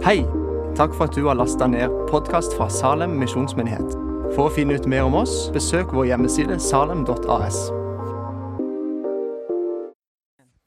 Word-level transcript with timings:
Hei! 0.00 0.22
Takk 0.76 0.94
for 0.96 1.04
at 1.04 1.16
du 1.16 1.26
har 1.26 1.34
lasta 1.36 1.66
ned 1.68 1.92
podkast 2.08 2.54
fra 2.56 2.70
Salem 2.72 3.18
misjonsmyndighet. 3.20 3.90
For 4.32 4.46
å 4.48 4.52
finne 4.54 4.78
ut 4.80 4.86
mer 4.88 5.04
om 5.04 5.18
oss, 5.18 5.34
besøk 5.52 5.92
vår 5.92 6.06
hjemmeside 6.08 6.56
salem.as. 6.56 7.58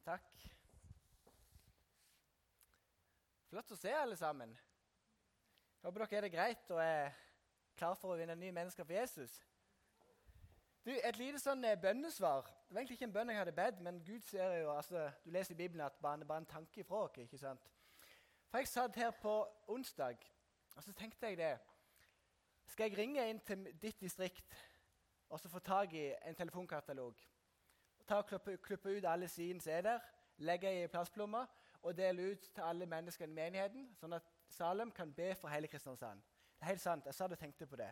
Takk. 0.06 0.46
Flott 3.50 3.74
å 3.74 3.82
se, 3.82 3.98
alle 4.04 4.22
sammen. 4.22 4.54
Jeg 4.54 5.90
Håper 5.90 6.06
dere 6.06 6.22
er 6.22 6.30
det 6.30 6.34
greit 6.38 6.78
og 6.78 6.86
er 6.86 7.18
klar 7.74 7.98
for 7.98 8.14
å 8.14 8.22
vinne 8.22 8.38
nye 8.38 8.54
mennesker 8.54 8.86
for 8.86 8.94
Jesus. 9.02 9.40
Du, 10.86 10.94
Et 10.94 11.18
lite 11.18 11.42
sånn 11.42 11.66
eh, 11.66 11.80
bønnesvar. 11.82 12.54
Det 12.70 12.78
var 12.78 12.86
egentlig 12.86 13.02
ikke 13.02 13.10
en 13.10 13.18
bønn 13.18 13.34
jeg 13.34 13.42
hadde 13.48 13.62
bedt, 13.66 13.82
men 13.82 14.04
Gud 14.06 14.22
ser 14.30 14.60
jo, 14.62 14.76
altså, 14.78 15.10
du 15.26 15.34
leser 15.34 15.58
i 15.58 15.64
Bibelen 15.66 15.88
at 15.90 15.98
det 15.98 16.06
bare, 16.06 16.22
bare 16.22 16.46
en 16.46 16.54
tanke 16.60 16.86
fra 16.86 17.08
oss. 17.08 17.18
ikke 17.18 17.42
sant? 17.42 17.74
For 18.54 18.58
Jeg 18.58 18.68
satt 18.68 18.96
her 18.96 19.12
på 19.12 19.48
onsdag, 19.68 20.18
og 20.76 20.84
så 20.84 20.94
tenkte 20.94 21.28
jeg 21.28 21.38
det. 21.38 21.58
Skal 22.68 22.90
jeg 22.90 22.98
ringe 22.98 23.30
inn 23.30 23.40
til 23.40 23.64
ditt 23.82 24.02
distrikt 24.02 24.54
og 25.30 25.40
så 25.40 25.50
få 25.50 25.60
tak 25.60 25.94
i 25.94 26.14
en 26.28 26.36
telefonkatalog? 26.36 27.16
Ta 28.08 28.16
og 28.16 28.26
Klippe, 28.26 28.58
klippe 28.58 28.98
ut 28.98 29.06
alle 29.10 29.28
sidene 29.28 29.62
som 29.62 29.74
er 29.74 29.82
der, 29.82 30.00
legge 30.38 30.84
i 30.84 30.88
plastplomma 30.88 31.46
og 31.82 31.98
dele 31.98 32.32
ut 32.32 32.46
til 32.56 32.62
alle 32.62 32.86
menneskene 32.86 33.32
i 33.32 33.36
menigheten, 33.42 33.90
sånn 33.98 34.14
at 34.14 34.30
Salem 34.50 34.92
kan 34.92 35.14
be 35.14 35.34
for 35.36 35.50
hele 35.50 35.68
Kristiansand. 35.68 36.22
Det 36.22 36.62
er 36.62 36.76
helt 36.76 36.82
sant, 36.82 37.06
Jeg 37.06 37.14
satt 37.14 37.32
og 37.32 37.40
tenkte 37.40 37.66
på 37.66 37.76
det. 37.76 37.90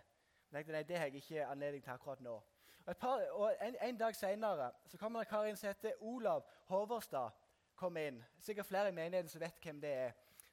Men 0.50 0.58
Jeg 0.58 0.66
tenkte, 0.66 0.78
nei, 0.78 0.84
Det 0.84 0.98
har 0.98 1.06
jeg 1.06 1.16
ikke 1.16 1.46
anledning 1.48 1.84
til 1.84 1.92
akkurat 1.92 2.22
nå. 2.22 2.42
Og, 2.86 2.98
par, 2.98 3.30
og 3.32 3.54
en, 3.62 3.76
en, 3.82 3.98
dag 3.98 4.16
seinere 4.16 4.72
kommer 5.00 5.20
det 5.20 5.28
en 5.28 5.38
kar 5.38 5.46
inn 5.46 5.58
som 5.58 5.68
heter 5.68 5.92
Olav 6.02 6.46
Håverstad. 6.66 7.32
kom 7.76 7.98
inn. 7.98 8.24
Sikkert 8.40 8.66
flere 8.66 8.90
i 8.90 8.92
menigheten 8.92 9.30
som 9.30 9.42
vet 9.42 9.58
hvem 9.64 9.82
det 9.82 9.90
er. 9.90 10.12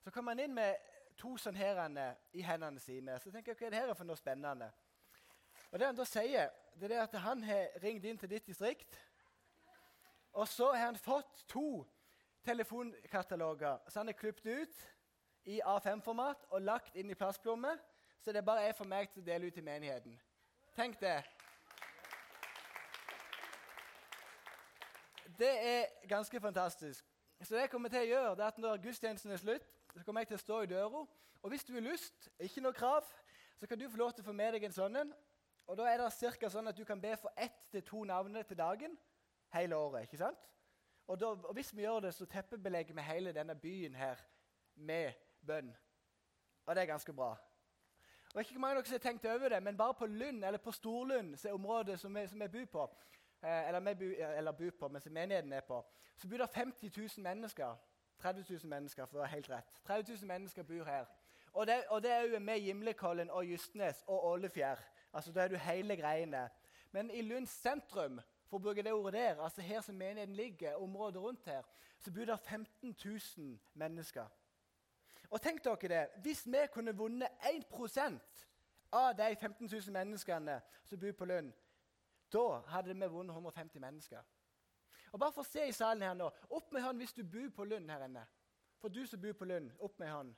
Så 0.08 0.12
kommer 0.12 0.30
han 0.30 0.40
inn 0.40 0.54
med 0.56 0.76
to 1.20 1.34
sånne 1.36 1.60
herene 1.60 2.04
i 2.32 2.40
hendene 2.40 2.80
sine. 2.80 3.18
Så 3.20 3.28
tenker 3.28 3.52
jeg, 3.52 3.58
hva 3.60 3.66
er 3.66 3.74
det 3.74 3.80
her 3.82 3.90
for 3.98 4.08
noe 4.08 4.16
spennende? 4.16 4.70
Og 5.68 5.74
Det 5.78 5.84
han 5.84 5.98
da 5.98 6.06
sier, 6.08 6.48
det 6.80 6.88
er 6.96 7.02
at 7.02 7.16
han 7.20 7.42
har 7.44 7.76
ringt 7.82 8.06
inn 8.08 8.16
til 8.16 8.30
ditt 8.30 8.46
distrikt. 8.48 8.96
Og 10.32 10.48
så 10.48 10.70
har 10.72 10.86
han 10.86 10.96
fått 10.96 11.44
to 11.52 11.84
telefonkataloger 12.40 13.84
så 13.88 14.00
han 14.00 14.08
har 14.08 14.16
klippet 14.16 14.48
ut 14.48 14.80
i 15.44 15.60
A5-format 15.60 16.48
og 16.56 16.64
lagt 16.64 16.96
inn 16.96 17.12
i 17.12 17.20
plastplommer. 17.20 17.76
Så 18.24 18.32
det 18.32 18.46
bare 18.48 18.64
er 18.64 18.72
for 18.80 18.88
meg 18.88 19.12
til 19.12 19.20
å 19.20 19.28
dele 19.28 19.52
ut 19.52 19.60
i 19.60 19.68
menigheten. 19.68 20.16
Tenk 20.72 20.96
det. 21.04 21.18
Det 25.36 25.56
er 25.76 26.08
ganske 26.08 26.40
fantastisk. 26.40 27.04
Så 27.42 27.54
det 27.54 27.66
jeg 27.66 27.76
kommer 27.76 27.92
til 27.92 28.06
å 28.06 28.14
gjøre, 28.14 28.38
det 28.40 28.46
er 28.46 28.54
at 28.56 28.58
Når 28.58 28.80
gudstjenesten 28.88 29.36
er 29.36 29.44
slutt, 29.44 29.74
så 29.98 30.04
kommer 30.06 30.24
jeg 30.24 30.32
til 30.32 30.38
å 30.38 30.44
stå 30.44 30.60
i 30.62 30.70
døra. 30.70 31.04
Og 31.42 31.50
hvis 31.50 31.64
du 31.64 31.72
har 31.74 31.84
lyst, 31.84 32.28
ikke 32.38 32.62
noe 32.64 32.76
krav, 32.76 33.06
så 33.58 33.66
kan 33.66 33.78
du 33.78 33.88
få 33.90 33.96
lov 33.96 34.12
til 34.12 34.22
å 34.22 34.28
få 34.30 34.34
med 34.36 34.54
deg 34.54 34.68
en 34.68 34.74
sånn 34.74 35.00
en. 35.00 35.12
Og 35.68 35.76
da 35.76 35.88
er 35.90 36.00
det 36.00 36.12
cirka 36.16 36.50
sånn 36.50 36.70
at 36.70 36.76
du 36.76 36.84
kan 36.88 37.00
be 37.00 37.12
for 37.20 37.34
ett 37.36 37.66
til 37.72 37.84
to 37.84 38.04
navn 38.08 38.38
til 38.48 38.58
dagen 38.58 38.96
hele 39.54 39.76
året. 39.76 40.06
ikke 40.06 40.20
sant? 40.20 40.38
Og, 41.08 41.20
da, 41.20 41.26
og 41.26 41.52
hvis 41.56 41.76
vi 41.76 41.82
gjør 41.82 42.00
det, 42.00 42.14
så 42.14 42.26
teppebelegger 42.26 42.94
vi 42.94 43.04
hele 43.04 43.32
denne 43.32 43.54
byen 43.54 43.94
her 43.94 44.20
med 44.74 45.12
bønn. 45.46 45.70
Og 46.66 46.74
det 46.74 46.82
er 46.82 46.86
ganske 46.86 47.12
bra. 47.12 47.36
Og 48.34 48.40
ikke 48.40 48.60
mange 48.60 48.76
av 48.76 48.82
dere 48.82 48.88
som 48.90 48.98
har 48.98 49.04
tenkt 49.04 49.24
over 49.24 49.48
det, 49.48 49.62
men 49.62 49.76
bare 49.76 49.94
på 49.96 50.06
Lund, 50.06 50.44
eller 50.44 50.58
på 50.58 50.72
Storlund, 50.72 51.36
som 51.36 51.48
er 51.48 51.54
området 51.54 52.00
som 52.00 52.14
vi, 52.14 52.26
som 52.28 52.40
vi 52.40 52.48
bor 52.48 52.64
på, 52.72 52.84
eh, 53.42 53.68
eller, 53.68 53.94
vi, 53.94 54.14
eller 54.20 54.52
bor 54.52 54.70
på, 54.80 54.88
mens 54.88 55.08
menigheten 55.10 55.52
er 55.52 55.60
på, 55.60 55.80
så 56.16 56.28
bor 56.28 56.36
det 56.36 56.50
50 56.54 56.92
000 56.96 57.24
mennesker. 57.24 57.76
30 58.18 58.44
000 58.50 58.68
mennesker, 58.68 59.06
for 59.06 59.18
å 59.18 59.24
være 59.24 59.34
helt 59.36 59.50
rett. 59.50 59.80
30 59.86 60.12
000 60.12 60.28
mennesker 60.28 60.62
bor 60.62 60.84
her. 60.84 61.06
Og 61.52 61.66
det, 61.66 61.84
og 61.88 62.02
det 62.02 62.10
er 62.12 62.22
jo 62.22 62.38
med 62.38 62.60
Gimlekollen 62.60 63.30
og 63.30 63.44
Justnes 63.44 64.04
og 64.06 64.26
Ålefjær. 64.26 64.78
Altså, 65.12 65.32
Da 65.32 65.40
er 65.40 65.48
du 65.48 65.56
hele 65.56 65.96
greiene. 65.96 66.48
Men 66.92 67.10
i 67.10 67.22
Lund 67.22 67.46
sentrum, 67.46 68.20
for 68.48 68.58
å 68.58 68.62
bruke 68.62 68.82
det 68.82 68.92
ordet 68.92 69.20
der, 69.20 69.42
altså 69.44 69.62
her 69.62 69.80
som 69.80 69.94
menigheten 69.94 70.36
ligger, 70.36 70.74
området 70.74 71.22
rundt 71.22 71.44
her, 71.44 71.62
så 71.98 72.12
bor 72.12 72.24
det 72.24 72.38
15 72.40 72.96
000 73.04 73.58
mennesker. 73.74 74.26
Og 75.30 75.42
tenk 75.42 75.64
dere 75.64 75.88
det, 75.88 76.08
Hvis 76.22 76.46
vi 76.46 76.66
kunne 76.72 76.96
vunnet 76.96 77.28
1% 77.42 78.46
av 78.92 79.16
de 79.16 79.36
15 79.36 79.68
000 79.72 79.92
menneskene 79.92 80.60
som 80.84 80.98
bor 81.00 81.12
på 81.12 81.24
Lund, 81.24 81.52
da 82.32 82.60
hadde 82.66 82.94
vi 82.94 83.08
vunnet 83.08 83.32
150 83.32 83.80
mennesker. 83.80 84.22
Og 85.12 85.20
Bare 85.20 85.32
for 85.32 85.44
å 85.44 85.48
se 85.48 85.66
i 85.68 85.72
salen 85.72 86.02
her 86.02 86.14
nå 86.14 86.30
Opp 86.50 86.72
med 86.72 86.82
hånd 86.82 87.00
hvis 87.02 87.16
du 87.16 87.24
bor 87.24 87.48
på 87.56 87.64
Lund 87.64 87.90
her 87.90 88.04
inne. 88.06 88.26
For 88.78 88.88
du 88.88 89.06
som 89.06 89.20
bor 89.20 89.32
på 89.34 89.44
Lund, 89.48 89.72
opp 89.80 89.98
med 89.98 90.10
hånd. 90.12 90.34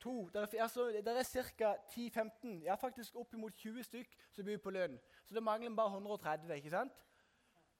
To. 0.00 0.28
Der 0.32 0.40
er, 0.40 0.62
altså, 0.62 0.86
er 0.88 1.22
ca. 1.58 1.74
10-15, 1.90 2.62
ja 2.64 2.74
faktisk 2.74 3.16
oppimot 3.16 3.56
20 3.56 3.82
stykk 3.82 4.14
som 4.30 4.44
bor 4.46 4.56
på 4.62 4.70
Lund. 4.70 4.98
Så 5.24 5.34
det 5.34 5.42
mangler 5.42 5.74
bare 5.76 5.98
130. 5.98 6.54
ikke 6.56 6.70
sant? 6.70 6.92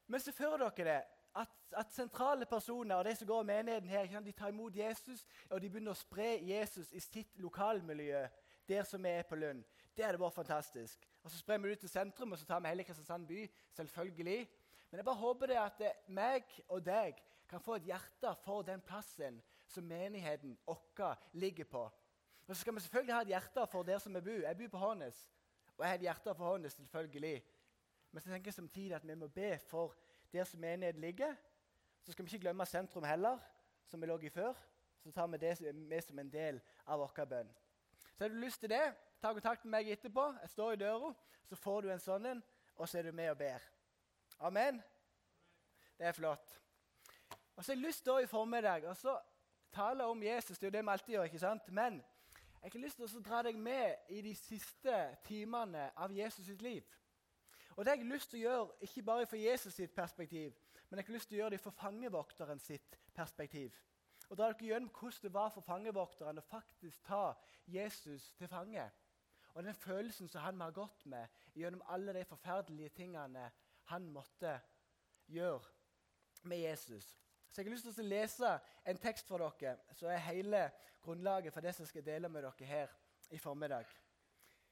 Men 0.06 0.20
så 0.20 0.32
fører 0.32 0.58
dere 0.58 0.84
det 0.84 1.02
at, 1.36 1.48
at, 1.72 1.92
sentrale 1.92 2.46
personer 2.46 2.96
og 2.96 3.04
de 3.04 3.14
som 3.16 3.28
går 3.28 3.42
i 3.42 3.46
menigheten 3.46 3.88
her, 3.88 4.20
de 4.20 4.32
tar 4.32 4.48
imot 4.48 4.76
Jesus 4.76 5.24
og 5.50 5.60
de 5.60 5.70
begynner 5.70 5.94
å 5.94 5.98
spre 6.00 6.38
Jesus 6.42 6.92
i 6.92 7.00
sitt 7.00 7.38
lokalmiljø 7.38 8.26
der 8.68 8.84
som 8.84 9.04
vi 9.04 9.08
er 9.08 9.22
på 9.22 9.36
Lund. 9.36 9.64
Det 9.96 10.04
er 10.04 10.12
det 10.12 10.20
bare 10.20 10.30
fantastisk. 10.30 11.08
Og 11.22 11.30
Så 11.30 11.38
sprer 11.38 11.58
vi 11.58 11.68
det 11.68 11.72
ut 11.72 11.80
til 11.80 11.88
sentrum, 11.88 12.32
og 12.32 12.38
så 12.38 12.46
tar 12.46 12.60
vi 12.60 12.68
hele 12.68 12.84
Kristiansand 12.84 13.26
by. 13.26 13.50
selvfølgelig. 13.72 14.48
Men 14.90 14.98
jeg 14.98 15.04
bare 15.04 15.20
håper 15.20 15.50
det 15.50 15.58
at 15.60 15.82
meg 16.08 16.44
og 16.68 16.84
deg 16.84 17.18
kan 17.48 17.60
få 17.60 17.76
et 17.76 17.88
hjerte 17.88 18.34
for 18.44 18.62
den 18.64 18.80
plassen 18.84 19.40
som 19.68 19.84
menigheten 19.84 20.56
vår 20.66 21.16
ligger 21.32 21.64
på. 21.64 21.82
Og 22.48 22.56
så 22.56 22.60
skal 22.60 22.74
vi 22.74 22.80
selvfølgelig 22.80 23.14
ha 23.14 23.20
et 23.20 23.34
hjerte 23.34 23.66
for 23.68 23.82
der 23.82 23.98
som 23.98 24.14
vi 24.14 24.20
bor. 24.20 24.46
Jeg 24.46 24.56
bor 24.56 24.68
på 24.72 24.78
Hånes, 24.78 25.18
og 25.76 25.84
jeg 25.84 25.90
har 25.90 25.98
et 25.98 26.06
hjerte 26.06 26.34
for 26.34 26.44
Hånes, 26.44 26.72
selvfølgelig. 26.72 27.44
Men 28.10 28.22
så 28.22 28.30
tenker 28.30 28.48
jeg 28.48 28.54
samtidig 28.54 28.96
at 28.96 29.08
vi 29.08 29.14
må 29.14 29.28
be 29.28 29.58
for 29.58 29.96
der 30.32 30.44
som 30.44 30.60
menigheten 30.60 31.00
ligger. 31.00 31.34
Så 32.02 32.12
skal 32.12 32.24
vi 32.24 32.28
ikke 32.32 32.42
glemme 32.46 32.66
sentrum 32.66 33.04
heller, 33.04 33.38
som 33.86 34.00
vi 34.00 34.06
lå 34.06 34.18
i 34.18 34.28
før. 34.28 34.54
Så 35.04 35.12
tar 35.12 35.26
vi 35.26 35.36
det 35.36 35.74
med 35.74 36.00
som 36.02 36.18
en 36.18 36.32
del 36.32 36.60
av 36.86 36.98
vår 36.98 37.24
bønn. 37.24 37.50
Så 38.16 38.24
har 38.24 38.28
du 38.28 38.34
lyst 38.34 38.60
til 38.60 38.70
det, 38.70 38.94
ta 39.20 39.32
kontakt 39.32 39.64
med 39.64 39.70
meg 39.70 39.92
etterpå. 39.92 40.24
Jeg 40.42 40.50
står 40.50 40.72
i 40.72 40.76
døra, 40.76 41.12
så 41.44 41.56
får 41.56 41.82
du 41.82 41.90
en 41.92 42.00
sånn 42.00 42.26
en, 42.26 42.42
og 42.76 42.88
så 42.88 42.98
er 42.98 43.02
du 43.02 43.12
med 43.12 43.30
og 43.30 43.38
ber. 43.38 43.62
Amen? 44.38 44.82
Det 45.98 46.06
er 46.06 46.12
flott. 46.12 46.60
Og 47.56 47.64
så 47.64 47.72
har 47.72 47.76
jeg 47.76 47.86
lyst 47.86 48.04
til 48.04 48.12
å 48.12 48.20
i 48.22 48.26
formiddag 48.30 48.84
og 48.86 48.96
så 48.96 49.16
tale 49.74 50.04
om 50.06 50.22
Jesus. 50.22 50.58
Det 50.58 50.66
er 50.66 50.70
jo 50.70 50.76
det 50.76 50.84
vi 50.84 50.92
alltid 50.92 51.14
gjør. 51.14 51.24
ikke 51.24 51.38
sant? 51.38 51.68
Men 51.68 52.04
jeg 52.62 52.70
har 52.72 52.80
lyst 52.80 52.96
til 52.96 53.18
å 53.18 53.22
dra 53.22 53.42
deg 53.42 53.58
med 53.58 54.10
i 54.14 54.20
de 54.22 54.34
siste 54.34 54.94
timene 55.26 55.90
av 55.96 56.14
Jesus 56.14 56.46
sitt 56.46 56.62
liv. 56.62 56.86
Og 57.76 57.84
Det 57.84 57.90
har 57.90 57.98
jeg 57.98 58.10
lyst 58.10 58.30
til 58.30 58.38
å 58.38 58.42
gjøre 58.42 58.86
ikke 58.86 59.02
bare 59.02 59.26
fra 59.26 59.38
Jesus 59.38 59.74
sitt 59.74 59.94
perspektiv, 59.94 60.54
men 60.90 60.98
jeg 60.98 61.06
har 61.06 61.14
lyst 61.14 61.28
til 61.28 61.36
å 61.36 61.40
gjøre 61.42 61.50
det 61.50 61.60
fra 61.60 61.70
fangevokteren 61.70 62.58
sitt 62.58 62.98
perspektiv. 63.14 63.74
Og 64.28 64.36
dra 64.36 64.48
dere 64.50 64.66
gjennom 64.66 64.90
hvordan 64.90 65.22
det 65.22 65.32
var 65.34 65.52
for 65.54 65.66
fangevokteren 65.66 66.38
å 66.38 66.46
faktisk 66.46 67.04
ta 67.06 67.34
Jesus 67.66 68.32
til 68.38 68.48
fange. 68.48 68.90
Og 69.54 69.64
den 69.64 69.74
følelsen 69.74 70.28
som 70.28 70.42
han 70.42 70.60
har 70.60 70.74
gått 70.74 71.06
med 71.06 71.26
gjennom 71.54 71.82
alle 71.88 72.12
de 72.12 72.24
forferdelige 72.24 72.88
tingene 72.88 73.50
han 73.88 74.08
måtte 74.12 74.60
gjøre 75.26 75.64
med 76.42 76.58
Jesus. 76.58 77.18
Så 77.50 77.60
jeg 77.60 77.66
har 77.66 77.74
lyst 77.74 77.86
til 77.88 78.04
å 78.04 78.08
lese 78.08 78.50
en 78.86 79.00
tekst 79.00 79.28
for 79.28 79.40
dere, 79.40 79.78
som 79.96 80.10
er 80.12 80.20
hele 80.28 80.60
grunnlaget 81.02 81.52
for 81.52 81.64
det 81.64 81.74
som 81.74 81.82
jeg 81.82 81.94
skal 81.94 82.06
dele 82.06 82.28
med 82.28 82.44
dere 82.44 82.68
her 82.68 82.92
i 83.30 83.38
formiddag. 83.38 83.88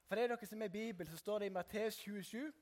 For 0.06 0.14
det 0.14 0.24
er 0.24 0.34
dere 0.34 0.46
som 0.46 0.62
er 0.62 0.68
Bibel, 0.68 1.08
så 1.08 1.16
står 1.16 1.38
det 1.38 1.50
i 1.50 1.54
Matteus 1.56 1.98
27, 2.04 2.52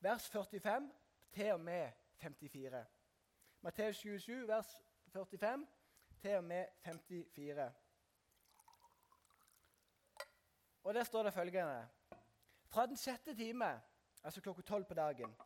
vers 0.00 0.28
45 0.28 0.90
til 1.32 1.52
og 1.52 1.60
med 1.60 1.92
54. 2.20 2.84
Matteus 3.60 3.96
27, 3.96 4.48
vers 4.48 4.74
45 5.12 5.66
til 6.20 6.36
og 6.36 6.44
med 6.44 6.66
54. 6.84 7.72
Og 10.82 10.94
Der 10.94 11.04
står 11.04 11.22
det 11.22 11.34
følgende 11.34 11.88
Fra 12.66 12.86
den 12.86 12.96
sjette 12.96 13.34
time, 13.36 13.80
altså 14.24 14.40
klokka 14.40 14.62
tolv 14.62 14.84
på 14.84 14.94
dagen, 14.94 15.36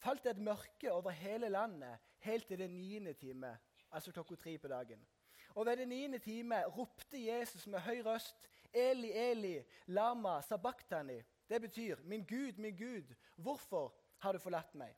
falt 0.00 0.26
et 0.26 0.38
mørke 0.40 0.92
over 0.92 1.10
hele 1.10 1.48
landet 1.52 1.98
helt 2.24 2.46
til 2.48 2.58
den 2.58 2.76
niende 2.76 3.12
time, 3.12 3.58
altså 3.92 4.12
klokka 4.12 4.34
tre 4.34 4.58
på 4.58 4.68
dagen. 4.68 5.06
Og 5.54 5.66
ved 5.66 5.76
den 5.76 5.88
niende 5.88 6.18
time 6.18 6.62
ropte 6.64 7.26
Jesus 7.26 7.66
med 7.66 7.80
høy 7.80 8.02
røst, 8.06 8.48
Eli, 8.72 9.10
Eli, 9.12 9.58
lama 9.86 10.40
sabachthani. 10.42 11.22
Det 11.48 11.60
betyr, 11.60 11.96
min 12.02 12.24
Gud, 12.24 12.58
min 12.58 12.76
Gud, 12.76 13.14
hvorfor 13.36 13.94
har 14.18 14.32
du 14.32 14.38
forlatt 14.38 14.74
meg? 14.74 14.94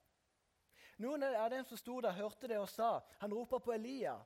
Noen 0.99 1.23
av 1.23 1.49
dem 1.51 1.65
som 1.65 1.79
sto 1.81 2.01
der, 2.01 2.13
hørte 2.13 2.49
det 2.49 2.59
og 2.61 2.69
sa, 2.69 2.99
han 3.19 3.33
roper 3.35 3.59
på 3.59 3.73
Elia. 3.73 4.19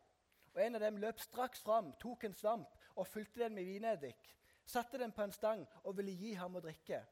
Og 0.55 0.63
En 0.63 0.75
av 0.75 0.81
dem 0.81 0.97
løp 0.97 1.21
straks 1.21 1.63
fram, 1.63 1.93
tok 2.01 2.25
en 2.25 2.35
svamp 2.35 2.75
og 2.97 3.07
fulgte 3.07 3.45
den 3.45 3.55
med 3.55 3.65
vineddik. 3.65 4.33
Satte 4.67 4.99
den 4.99 5.13
på 5.13 5.23
en 5.23 5.33
stang 5.33 5.67
og 5.85 5.97
ville 5.97 6.13
gi 6.17 6.33
ham 6.35 6.57
å 6.57 6.63
drikke. 6.65 7.05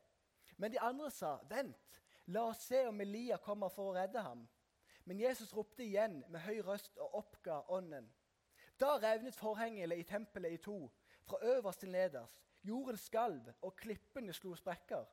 Men 0.56 0.72
de 0.72 0.81
andre 0.81 1.11
sa, 1.11 1.37
vent, 1.49 2.00
La 2.26 2.47
oss 2.49 2.67
se 2.67 2.87
om 2.88 3.00
Elia 3.00 3.37
kommer 3.37 3.69
for 3.69 3.91
å 3.91 3.97
redde 3.97 4.23
ham. 4.25 4.47
Men 5.05 5.21
Jesus 5.21 5.53
ropte 5.53 5.85
igjen 5.85 6.23
med 6.32 6.41
høy 6.47 6.62
røst 6.65 6.97
og 6.97 7.19
oppga 7.21 7.61
ånden. 7.69 8.06
Da 8.81 8.97
revnet 8.97 9.37
forhengene 9.37 9.97
i 10.00 10.06
tempelet 10.09 10.53
i 10.53 10.62
to. 10.62 10.91
fra 11.25 11.38
øverst 11.43 11.81
til 11.81 11.91
nederst. 11.91 12.43
Jorden 12.62 12.97
skalv, 12.97 13.53
og 13.62 13.76
klippene 13.76 14.32
slo 14.32 14.55
sprekker. 14.55 15.06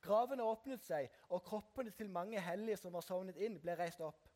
Gravene 0.00 0.42
åpnet 0.42 0.84
seg, 0.84 1.10
og 1.28 1.42
kroppene 1.44 1.90
til 1.90 2.10
mange 2.10 2.40
hellige 2.40 2.76
som 2.76 2.92
var 2.92 3.04
sovnet 3.04 3.36
inn, 3.36 3.58
ble 3.60 3.74
reist 3.76 4.00
opp. 4.00 4.28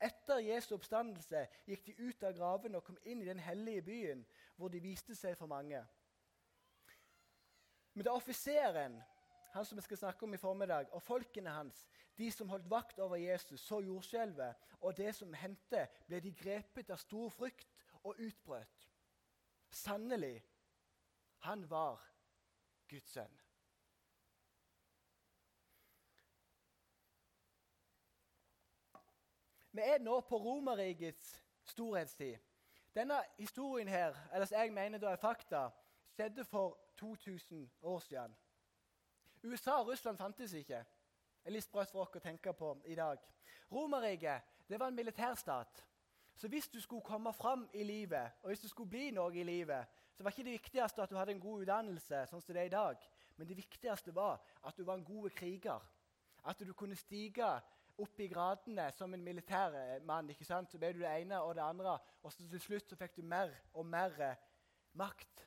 Etter 0.00 0.38
Jesu 0.44 0.74
oppstandelse 0.76 1.46
gikk 1.66 1.86
de 1.86 1.94
ut 2.08 2.24
av 2.28 2.36
gravene 2.36 2.78
og 2.78 2.84
kom 2.84 2.98
inn 3.02 3.22
i 3.22 3.28
den 3.28 3.38
hellige 3.40 3.82
byen, 3.82 4.26
hvor 4.56 4.68
de 4.68 4.80
viste 4.80 5.16
seg 5.16 5.36
for 5.38 5.50
mange. 5.50 5.80
Men 7.94 8.04
da 8.04 8.12
offiseren, 8.12 9.00
han 9.56 9.64
som 9.64 9.78
vi 9.78 9.82
skal 9.82 9.96
snakke 9.96 10.26
om 10.26 10.34
i 10.34 10.40
formiddag, 10.40 10.92
og 10.92 11.02
folkene 11.02 11.50
hans, 11.50 11.86
de 12.18 12.30
som 12.32 12.48
holdt 12.48 12.70
vakt 12.70 12.98
over 13.00 13.16
Jesus, 13.16 13.60
så 13.60 13.80
jordskjelvet 13.80 14.54
og 14.80 14.96
det 14.96 15.14
som 15.16 15.32
hendte, 15.34 15.86
ble 16.06 16.20
de 16.20 16.32
grepet 16.36 16.90
av 16.92 17.00
stor 17.00 17.32
frykt 17.32 17.72
og 18.02 18.20
utbrøt. 18.20 18.88
Sannelig, 19.70 20.44
han 21.48 21.64
var 21.70 22.04
Guds 22.88 23.16
sønn. 23.16 23.40
Vi 29.72 29.82
er 29.84 30.00
nå 30.00 30.20
på 30.20 30.36
Romerrikets 30.40 31.34
storhetstid. 31.64 32.36
Denne 32.96 33.22
historien 33.38 33.88
her, 33.88 34.16
eller 34.32 34.48
som 34.48 34.58
jeg 34.60 34.72
mener 34.72 34.98
da 34.98 35.12
er 35.12 35.20
fakta, 35.20 35.68
skjedde 36.12 36.44
for 36.44 36.78
2000 36.96 37.70
år 37.82 37.98
siden. 37.98 38.36
USA 39.42 39.80
og 39.80 39.88
Russland 39.88 40.18
fantes 40.18 40.52
ikke. 40.52 40.84
Er 41.44 41.54
litt 41.54 41.64
sprøtt 41.64 41.92
for 41.92 42.02
oss 42.02 42.16
å 42.16 42.22
tenke 42.22 42.52
på 42.56 42.72
i 42.90 42.96
dag. 42.98 43.20
Romerriket 43.72 44.54
var 44.68 44.88
en 44.88 44.96
militærstat. 44.96 45.84
Så 46.36 46.48
hvis 46.48 46.68
du 46.68 46.80
skulle 46.80 47.02
komme 47.02 47.32
fram 47.32 47.68
i 47.72 47.82
livet, 47.82 48.32
og 48.42 48.50
hvis 48.50 48.60
du 48.60 48.68
skulle 48.68 48.90
bli 48.90 49.10
noe 49.10 49.32
i 49.34 49.44
livet, 49.46 49.86
så 50.12 50.22
var 50.22 50.32
ikke 50.32 50.44
det 50.44 50.58
viktigste 50.58 51.02
at 51.02 51.10
du 51.10 51.16
hadde 51.16 51.32
en 51.32 51.40
god 51.40 51.62
utdannelse, 51.62 52.26
sånn 52.28 52.42
som 52.42 52.54
det 52.54 52.62
er 52.62 52.70
i 52.70 52.74
dag. 52.74 53.06
Men 53.36 53.48
det 53.48 53.56
viktigste 53.56 54.12
var 54.16 54.42
at 54.64 54.76
du 54.76 54.84
var 54.84 54.98
en 54.98 55.04
god 55.04 55.30
kriger. 55.36 55.80
At 56.44 56.60
du 56.60 56.72
kunne 56.74 56.96
stige 56.96 57.48
opp 57.96 58.20
i 58.20 58.28
gradene 58.28 58.90
som 58.96 59.14
en 59.14 59.24
militær 59.24 59.72
mann. 60.04 60.30
ikke 60.30 60.44
sant? 60.44 60.70
Så 60.70 60.78
ble 60.78 60.92
du 60.92 61.00
det 61.00 61.12
ene 61.12 61.40
og 61.40 61.54
det 61.56 61.64
andre, 61.64 61.98
og 62.22 62.32
så 62.32 62.44
til 62.48 62.60
slutt 62.60 62.90
så 62.90 62.98
fikk 63.00 63.16
du 63.16 63.22
mer 63.24 63.52
og 63.74 63.86
mer 63.88 64.20
eh, 64.20 64.42
makt. 64.92 65.46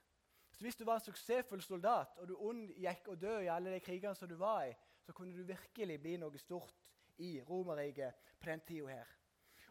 Så 0.59 0.65
Hvis 0.65 0.75
du 0.75 0.83
var 0.83 0.95
en 0.99 1.01
suksessfull 1.01 1.61
soldat 1.63 2.17
og 2.19 2.27
du 2.27 2.33
unngikk 2.35 3.05
å 3.07 3.13
dø 3.15 3.37
i 3.45 3.47
alle 3.47 3.71
de 3.71 3.79
krigene 3.79 4.11
som 4.15 4.27
du 4.27 4.35
var 4.35 4.65
i, 4.67 4.73
så 5.07 5.13
kunne 5.15 5.31
du 5.31 5.45
virkelig 5.47 5.95
bli 6.03 6.17
noe 6.19 6.37
stort 6.37 6.89
i 7.23 7.37
Romerriket 7.47 8.35
på 8.35 8.49
den 8.49 8.63
tida 8.67 8.89
her. 8.91 9.13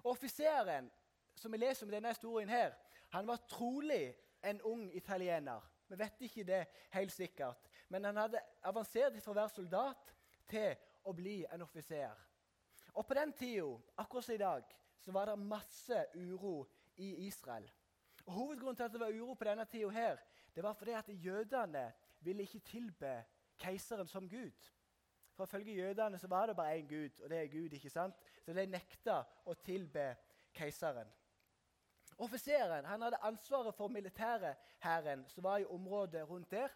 Offiseren 0.08 0.88
som 1.36 1.52
vi 1.52 1.60
leser 1.60 1.84
om 1.84 1.92
denne 1.92 2.08
historien 2.08 2.48
her, 2.48 2.72
han 3.12 3.28
var 3.28 3.44
trolig 3.50 4.14
en 4.40 4.62
ung 4.64 4.86
italiener. 4.96 5.60
Vi 5.88 5.98
vet 6.00 6.24
ikke 6.24 6.46
det 6.48 6.62
helt 6.96 7.12
sikkert. 7.12 7.68
Men 7.88 8.08
han 8.08 8.16
hadde 8.16 8.40
avansert 8.64 9.20
fra 9.20 9.34
å 9.34 9.38
være 9.42 9.52
soldat 9.58 10.14
til 10.48 10.72
å 11.04 11.12
bli 11.12 11.42
en 11.52 11.68
offiser. 11.68 12.16
Og 12.96 13.04
på 13.04 13.16
den 13.20 13.36
tida, 13.36 13.76
akkurat 14.00 14.24
som 14.24 14.38
i 14.38 14.40
dag, 14.40 14.64
så 15.04 15.12
var 15.12 15.28
det 15.28 15.36
masse 15.52 16.00
uro 16.16 16.62
i 16.96 17.26
Israel. 17.28 17.68
Og 18.24 18.32
Hovedgrunnen 18.32 18.76
til 18.76 18.88
at 18.88 18.92
det 18.92 19.00
var 19.00 19.12
uro 19.12 19.34
på 19.34 19.44
denne 19.44 19.68
tida, 19.68 19.92
her, 19.92 20.18
det 20.58 20.64
var 20.64 20.72
fordi 20.74 20.90
at 20.90 21.10
jødene 21.24 21.92
ville 22.20 22.42
ikke 22.42 22.58
tilbe 22.58 23.24
keiseren 23.58 24.08
som 24.08 24.28
Gud. 24.28 24.70
For 25.34 25.44
Ifølge 25.44 25.74
jødene 25.74 26.18
så 26.18 26.26
var 26.26 26.46
det 26.46 26.56
bare 26.56 26.78
én 26.78 26.88
Gud, 26.88 27.20
og 27.22 27.30
det 27.30 27.38
er 27.38 27.46
Gud. 27.46 27.72
ikke 27.72 27.90
sant? 27.90 28.14
Så 28.42 28.52
de 28.52 28.64
nekta 28.66 29.20
å 29.46 29.54
tilbe 29.54 30.16
keiseren. 30.52 31.12
Offiseren 32.18 32.84
han 32.84 33.02
hadde 33.02 33.20
ansvaret 33.22 33.74
for 33.74 33.88
militærhæren 33.88 35.28
som 35.28 35.44
var 35.44 35.58
i 35.58 35.64
området 35.64 36.28
rundt 36.28 36.50
der. 36.50 36.68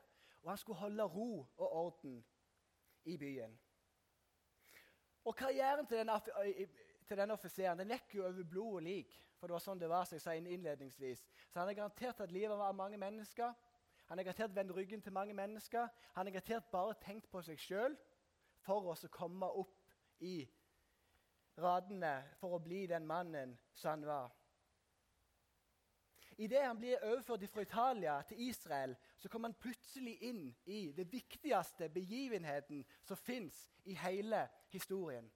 Og 0.42 0.50
han 0.50 0.58
skulle 0.58 0.78
holde 0.78 1.02
ro 1.02 1.46
og 1.56 1.72
orden 1.72 2.24
i 3.04 3.16
byen. 3.16 3.58
Og 5.24 5.36
Karrieren 5.36 5.86
til 5.86 5.98
denne, 5.98 6.20
til 7.06 7.16
denne 7.16 7.34
offiseren 7.34 7.78
den 7.78 7.90
gikk 7.90 8.14
jo 8.14 8.26
over 8.26 8.44
blod 8.44 8.74
og 8.74 8.82
lik. 8.82 9.18
For 9.42 9.50
det 9.50 9.56
var 9.56 9.62
sånn 9.64 9.80
det 9.82 9.88
var, 9.90 10.04
som 10.06 10.14
jeg 10.14 10.22
sa 10.22 10.32
innledningsvis. 10.38 11.24
Så 11.50 11.58
han 11.58 11.66
har 11.66 11.74
garantert 11.74 12.20
at 12.22 12.30
livet 12.30 12.54
av 12.54 12.76
mange 12.78 12.98
mennesker. 12.98 13.50
Han 14.12 14.18
har 14.18 14.24
garantert 14.24 14.56
vendt 14.56 14.76
ryggen 14.76 15.02
til 15.02 15.12
mange 15.12 15.34
mennesker. 15.34 15.88
Han 16.14 16.26
har 16.26 16.32
garantert 16.32 16.64
bare 16.72 16.94
tenkt 17.00 17.30
på 17.32 17.40
seg 17.40 17.56
sjøl 17.56 17.94
for 18.60 18.90
å 18.92 19.08
komme 19.08 19.46
opp 19.48 19.94
i 20.20 20.34
radene 21.56 22.10
for 22.36 22.52
å 22.52 22.58
bli 22.60 22.82
den 22.90 23.06
mannen 23.08 23.54
som 23.72 23.94
han 23.94 24.02
var. 24.04 24.34
Idet 26.36 26.60
han 26.60 26.76
blir 26.76 27.00
overført 27.08 27.48
fra 27.54 27.64
Italia 27.64 28.18
til 28.28 28.42
Israel, 28.50 28.92
så 29.16 29.30
kommer 29.32 29.48
han 29.48 29.56
plutselig 29.64 30.18
inn 30.28 30.42
i 30.64 30.82
det 30.92 31.08
viktigste 31.08 31.88
begivenheten 31.88 32.84
som 33.08 33.16
fins 33.16 33.62
i 33.88 33.96
hele 33.96 34.42
historien. 34.74 35.32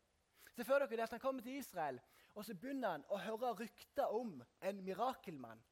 Se 0.53 0.69
for 0.69 0.85
dere 0.85 1.09
at 1.09 1.17
Han 1.17 1.25
kommer 1.25 1.43
til 1.43 1.57
Israel, 1.57 2.01
og 2.35 2.45
så 2.45 2.53
begynner 2.53 2.99
han 2.99 3.09
å 3.09 3.23
høre 3.25 3.55
rykter 3.57 4.13
om 4.13 4.37
en 4.61 4.85
mirakelmann. 4.85 5.65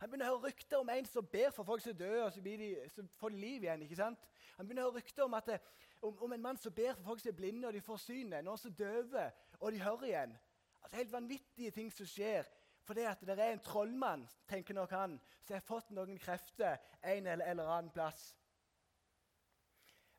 Han 0.00 0.10
begynner 0.10 0.28
å 0.28 0.36
høre 0.36 0.50
rykter 0.50 0.82
om 0.82 0.90
en 0.92 1.06
som 1.08 1.28
ber 1.32 1.52
for 1.56 1.64
folk 1.64 1.80
som 1.84 1.96
dør, 1.96 2.26
og 2.26 2.32
så, 2.34 2.42
de, 2.44 2.72
så 2.92 3.04
får 3.16 3.32
de 3.32 3.40
liv 3.40 3.64
igjen. 3.64 3.82
ikke 3.86 3.96
sant? 3.96 4.28
Han 4.56 4.66
begynner 4.66 4.84
å 4.84 4.90
høre 4.90 5.00
rykter 5.00 5.24
om, 5.24 5.36
det, 5.46 5.56
om, 6.02 6.18
om, 6.26 6.34
en 6.36 6.44
mann 6.48 6.60
som 6.60 6.74
ber 6.74 6.92
for 6.94 7.12
folk 7.12 7.22
som 7.22 7.32
er 7.32 7.38
blinde, 7.38 7.68
og 7.68 7.74
de 7.76 7.84
får 7.84 8.02
synet. 8.04 8.44
Noen 8.44 8.60
som 8.60 8.74
døver, 8.76 9.32
og 9.60 9.72
de 9.72 9.82
hører 9.82 10.08
igjen. 10.10 10.36
Altså 10.82 10.96
Helt 11.00 11.12
vanvittige 11.12 11.74
ting 11.74 11.92
som 11.92 12.08
skjer 12.08 12.48
fordi 12.86 13.02
at 13.02 13.22
det 13.26 13.34
er 13.34 13.50
en 13.50 13.62
trollmann 13.66 14.20
tenker 14.46 14.74
nok 14.76 14.92
han, 14.94 15.16
som 15.42 15.56
har 15.56 15.62
fått 15.66 15.88
noen 15.90 16.20
krefter 16.22 16.76
en 17.02 17.26
eller, 17.26 17.48
eller 17.50 17.66
annen 17.66 17.90
plass. 17.90 18.28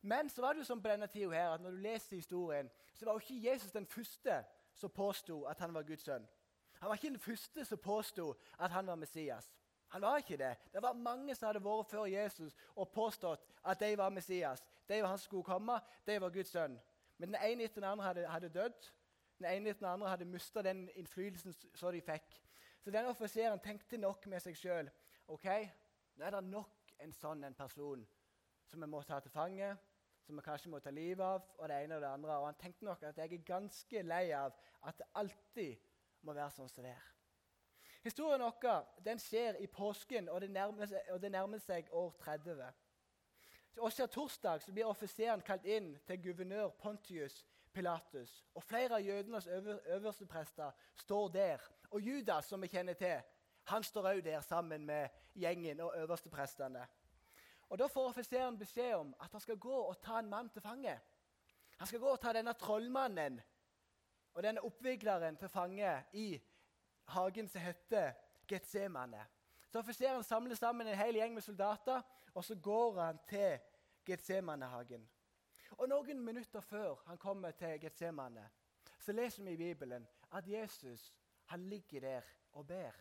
Men 0.04 0.28
så 0.30 0.42
var 0.44 0.52
det 0.52 0.62
jo 0.62 0.68
sånn 0.68 0.82
på 0.84 0.90
denne 0.90 1.08
tida 1.08 1.32
her, 1.32 1.54
at 1.54 1.64
når 1.64 1.78
du 1.78 1.80
leser 1.86 2.18
historien, 2.18 2.68
så 2.92 3.08
var 3.08 3.16
jo 3.16 3.24
ikke 3.24 3.48
Jesus 3.48 3.72
den 3.72 3.88
første 3.88 4.42
som 4.76 4.92
påsto 4.92 5.40
at 5.48 5.64
han 5.64 5.72
var 5.74 5.86
Guds 5.88 6.04
sønn. 6.04 6.28
Han 6.78 6.90
var 6.90 7.00
ikke 7.00 7.14
den 7.16 7.24
første 7.24 7.64
som 7.64 7.80
påsto 7.82 8.28
at 8.58 8.70
han 8.70 8.86
var 8.86 9.00
Messias. 9.00 9.48
Han 9.88 10.02
var 10.02 10.16
ikke 10.20 10.36
det. 10.36 10.56
Det 10.72 10.82
var 10.82 10.92
mange 10.92 11.34
som 11.34 11.48
hadde 11.48 11.64
vært 11.64 11.88
før 11.88 12.04
Jesus 12.10 12.56
og 12.74 12.90
påstått 12.92 13.44
at 13.64 13.80
de 13.80 13.94
var 13.98 14.12
Messias. 14.12 14.62
De 14.88 15.00
var 15.02 15.14
han 15.14 15.18
skulle 15.18 15.46
komme, 15.46 15.80
de 16.06 16.20
var 16.20 16.32
Guds 16.34 16.52
sønn. 16.52 16.76
Men 17.18 17.32
den 17.32 17.40
ene 17.42 17.64
etter 17.64 17.80
den 17.80 17.90
andre 17.90 18.04
hadde, 18.04 18.26
hadde 18.28 18.52
dødd. 18.52 18.90
Den 19.38 19.50
ene 19.50 19.70
etter 19.70 19.86
den 19.86 19.92
andre 19.92 20.12
hadde 20.12 20.28
mista 20.28 20.62
den 20.62 20.86
innflytelsen 20.94 21.56
som 21.74 21.92
de 21.92 22.02
fikk. 22.04 22.38
Så 22.84 22.92
denne 22.94 23.10
offiseren 23.10 23.60
tenkte 23.60 23.98
nok 23.98 24.26
med 24.26 24.42
seg 24.44 24.56
sjøl. 24.56 24.90
Ok, 25.28 25.48
nå 26.16 26.24
er 26.24 26.36
det 26.36 26.44
nok 26.46 26.92
en 27.04 27.12
sånn 27.12 27.44
en 27.44 27.56
person 27.56 28.04
som 28.68 28.82
vi 28.82 28.88
må 28.90 29.02
ta 29.06 29.18
til 29.24 29.32
fange, 29.32 29.74
som 30.24 30.36
vi 30.36 30.44
kanskje 30.44 30.70
må 30.70 30.80
ta 30.84 30.92
livet 30.92 31.24
av, 31.24 31.44
og 31.56 31.68
det 31.70 31.82
ene 31.84 31.96
og 31.96 32.04
det 32.04 32.10
andre. 32.10 32.38
Og 32.38 32.46
han 32.50 32.58
tenkte 32.60 32.84
nok 32.84 33.02
at 33.02 33.18
jeg 33.18 33.32
er 33.32 33.46
ganske 33.46 34.02
lei 34.04 34.24
av 34.36 34.56
at 34.86 34.98
det 35.00 35.08
alltid 35.20 35.86
må 36.26 36.34
være 36.36 36.52
sånn 36.54 36.70
som 36.72 36.84
det 36.84 36.92
er. 36.92 37.06
Historien 38.08 38.40
vår 38.40 39.18
skjer 39.20 39.56
i 39.60 39.66
påsken, 39.66 40.28
og 40.32 40.40
det 40.40 40.48
nærmer 40.50 40.88
seg, 40.88 41.10
det 41.20 41.28
nærmer 41.30 41.60
seg 41.60 41.90
år 41.92 42.14
30. 42.22 42.70
Også 43.84 44.06
torsdag 44.06 44.62
så 44.64 44.72
blir 44.72 44.88
offiseren 44.88 45.42
kalt 45.44 45.66
inn 45.68 45.90
til 46.08 46.22
guvernør 46.24 46.70
Pontius 46.80 47.42
Pilatus. 47.72 48.46
Og 48.54 48.64
Flere 48.64 48.96
av 48.96 49.04
jødenes 49.04 49.46
øverste 49.46 50.26
prester 50.26 50.72
står 50.96 51.28
der. 51.36 51.68
Og 51.90 52.00
Judas, 52.00 52.48
som 52.48 52.64
vi 52.64 52.72
kjenner 52.72 52.96
til, 52.96 53.20
han 53.68 53.84
står 53.84 54.10
òg 54.14 54.24
der 54.24 54.40
sammen 54.40 54.86
med 54.88 55.12
gjengen 55.36 55.84
og 55.84 55.92
øverste 56.00 56.32
prestene. 56.32 56.88
Og 57.68 57.78
Da 57.78 57.86
får 57.92 58.08
offiseren 58.08 58.58
beskjed 58.58 58.94
om 58.94 59.14
at 59.20 59.32
han 59.32 59.40
skal 59.40 59.60
gå 59.60 59.82
og 59.84 60.00
ta 60.00 60.18
en 60.18 60.30
mann 60.30 60.48
til 60.48 60.64
fange. 60.64 61.00
Han 61.76 61.86
skal 61.86 62.00
gå 62.00 62.08
og 62.08 62.20
ta 62.20 62.32
denne 62.32 62.56
trollmannen 62.56 63.42
og 64.32 64.42
denne 64.42 64.64
oppvigleren 64.64 65.36
til 65.36 65.48
fange 65.48 66.04
i 66.12 66.38
hagen 67.14 67.48
som 67.48 67.60
heter 67.60 68.12
Getsemane. 68.48 69.26
Så 69.68 69.78
offiseren 69.78 70.24
samler 70.24 70.56
sammen 70.56 70.86
en 70.86 70.96
hel 70.96 71.14
gjeng 71.14 71.34
med 71.34 71.44
soldater, 71.44 72.02
og 72.34 72.44
så 72.44 72.54
går 72.54 73.00
han 73.00 73.18
til 73.28 73.58
Getsemanehagen. 74.08 75.08
Og 75.76 75.88
Noen 75.88 76.20
minutter 76.24 76.60
før 76.60 77.02
han 77.06 77.18
kommer 77.18 77.50
til 77.50 77.80
Getsemane, 77.80 78.48
så 78.98 79.12
leser 79.12 79.44
vi 79.44 79.52
i 79.52 79.56
Bibelen 79.56 80.08
at 80.32 80.48
Jesus 80.48 81.12
han 81.48 81.68
ligger 81.68 82.00
der 82.00 82.22
og 82.52 82.66
ber. 82.66 82.92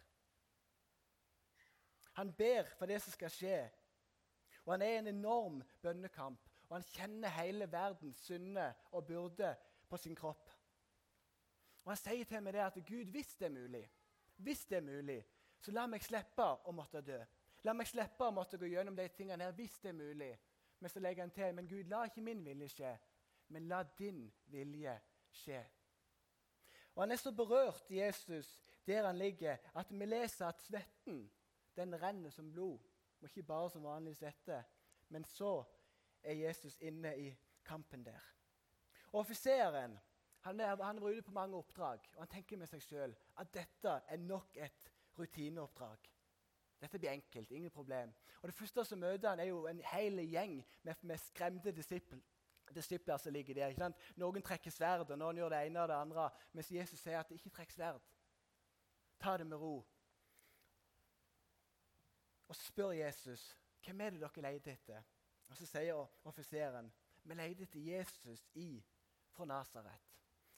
Han 2.13 2.33
ber 2.33 2.63
for 2.77 2.85
det 2.85 3.01
som 3.01 3.11
skal 3.11 3.29
skje. 3.29 3.69
Og 4.65 4.73
Han 4.73 4.81
er 4.81 4.89
i 4.89 4.97
en 4.97 5.07
enorm 5.07 5.63
bønnekamp, 5.81 6.39
og 6.69 6.75
han 6.75 6.83
kjenner 6.83 7.29
hele 7.29 7.71
verdens 7.71 8.17
synde 8.17 8.73
og 8.91 9.05
byrde 9.05 9.55
på 9.89 9.97
sin 9.97 10.15
kropp. 10.15 10.49
Og 11.83 11.91
Han 11.91 11.97
sier 11.97 12.25
til 12.25 12.43
meg 12.43 12.53
det 12.53 12.65
at 12.65 12.79
Gud, 12.87 13.11
hvis 13.11 13.35
det 13.35 13.45
er 13.45 13.55
mulig, 13.55 13.83
hvis 14.38 14.65
det 14.65 14.77
er 14.77 14.86
mulig, 14.86 15.22
så 15.62 15.72
la 15.72 15.88
meg 15.89 16.03
slippe 16.06 16.46
å 16.67 16.74
måtte 16.75 17.01
dø. 17.01 17.17
La 17.65 17.74
meg 17.74 17.89
slippe 17.89 18.27
å 18.27 18.34
måtte 18.34 18.60
gå 18.62 18.70
gjennom 18.70 18.96
de 18.96 19.08
tingene 19.15 19.48
her, 19.48 19.56
hvis 19.58 19.79
det 19.82 19.89
er 19.89 19.98
mulig. 19.98 20.34
Men 20.79 20.94
så 20.94 21.01
legger 21.01 21.25
han 21.25 21.34
til 21.34 21.56
men 21.56 21.67
Gud, 21.67 21.89
la 21.89 22.03
ikke 22.06 22.22
min 22.22 22.44
vilje 22.46 22.70
skje, 22.75 22.91
men 23.53 23.67
la 23.67 23.82
din 23.98 24.27
vilje 24.53 24.94
skje. 25.34 25.63
Og 26.96 27.03
Han 27.03 27.12
er 27.12 27.22
så 27.22 27.32
berørt, 27.32 27.91
Jesus, 27.91 28.62
der 28.88 29.06
han 29.06 29.17
ligger, 29.17 29.58
at 29.74 29.91
vi 29.91 30.06
leser 30.06 30.46
at 30.48 30.62
svetten 30.62 31.29
den 31.75 32.01
renner 32.01 32.29
som 32.29 32.51
blod. 32.51 32.79
Og 33.22 33.29
ikke 33.29 33.44
bare 33.44 33.70
som 33.70 33.84
vanlig 33.84 34.15
svette. 34.15 34.63
Men 35.10 35.25
så 35.25 35.63
er 36.24 36.34
Jesus 36.34 36.77
inne 36.82 37.17
i 37.17 37.38
kampen 37.65 38.06
der. 38.06 38.22
Og 39.12 39.20
Offiseren 39.20 40.00
han, 40.47 40.59
han 40.81 41.01
var 41.01 41.09
ute 41.09 41.25
på 41.27 41.35
mange 41.35 41.57
oppdrag, 41.57 42.05
og 42.15 42.21
han 42.23 42.31
tenker 42.31 42.59
med 42.59 42.69
seg 42.71 42.83
sjøl 42.83 43.15
at 43.41 43.51
dette 43.53 43.97
er 44.07 44.21
nok 44.23 44.57
et 44.57 44.91
rutineoppdrag. 45.17 46.09
Dette 46.81 46.99
blir 46.99 47.11
enkelt, 47.11 47.51
ingen 47.51 47.73
problem. 47.73 48.13
Og 48.41 48.47
Det 48.47 48.55
første 48.55 48.85
som 48.85 48.99
møter 48.99 49.29
han 49.29 49.39
er 49.39 49.49
jo 49.49 49.65
en 49.67 49.81
hel 49.93 50.19
gjeng 50.29 50.59
med, 50.83 50.95
med 51.01 51.17
skremte 51.17 51.71
disipler 51.71 52.21
disipler 52.75 53.17
som 53.17 53.33
ligger 53.33 53.53
der. 53.53 53.67
ikke 53.67 53.79
sant? 53.79 54.01
Noen 54.15 54.43
trekker 54.43 54.71
sverd, 54.71 55.11
og 55.11 55.19
noen 55.19 55.37
gjør 55.39 55.53
det 55.53 55.61
ene 55.65 55.81
og 55.81 55.87
det 55.87 55.95
andre. 55.95 56.29
Mens 56.53 56.71
Jesus 56.71 56.99
sier 56.99 57.19
at 57.19 57.31
ikke 57.31 57.49
trekk 57.49 57.71
sverd. 57.71 58.01
Ta 59.19 59.37
det 59.37 59.47
med 59.47 59.57
ro. 59.57 59.85
Og 62.47 62.55
så 62.55 62.63
spør 62.63 62.91
Jesus 62.91 63.57
hvem 63.85 64.01
er 64.01 64.09
det 64.09 64.21
dere 64.21 64.51
leter 64.51 64.71
etter. 64.71 65.03
Og 65.47 65.55
Så 65.55 65.65
sier 65.65 66.27
offiseren 66.27 66.91
vi 67.23 67.35
leter 67.35 67.63
etter 67.63 67.79
Jesus 67.79 68.43
i 68.55 68.83
fra 69.31 69.45
Nasaret. 69.45 70.03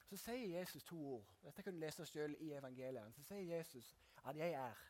Så 0.09 0.17
sier 0.17 0.59
Jesus 0.59 0.83
to 0.83 0.97
ord. 0.97 1.25
Dette 1.43 1.61
kan 1.61 1.73
du 1.73 1.79
lese 1.79 2.05
selv 2.05 2.35
i 2.41 2.51
evangeliet. 2.57 3.15
Så 3.15 3.23
sier 3.23 3.57
Jesus 3.57 3.97
at 4.25 4.35
'jeg 4.35 4.51
er', 4.51 4.89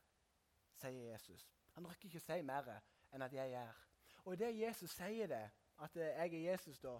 sier 0.73 1.11
Jesus. 1.11 1.49
Han 1.71 1.87
rekker 1.87 2.05
ikke 2.05 2.17
å 2.17 2.27
si 2.27 2.41
mer 2.41 2.81
enn 3.13 3.21
at 3.21 3.33
'jeg 3.33 3.51
er'. 3.51 3.85
Og 4.25 4.33
idet 4.33 4.59
Jesus 4.59 4.91
sier 4.91 5.27
det, 5.27 5.51
at 5.79 5.95
'jeg 5.95 6.33
er 6.33 6.51
Jesus', 6.51 6.79
da, 6.79 6.99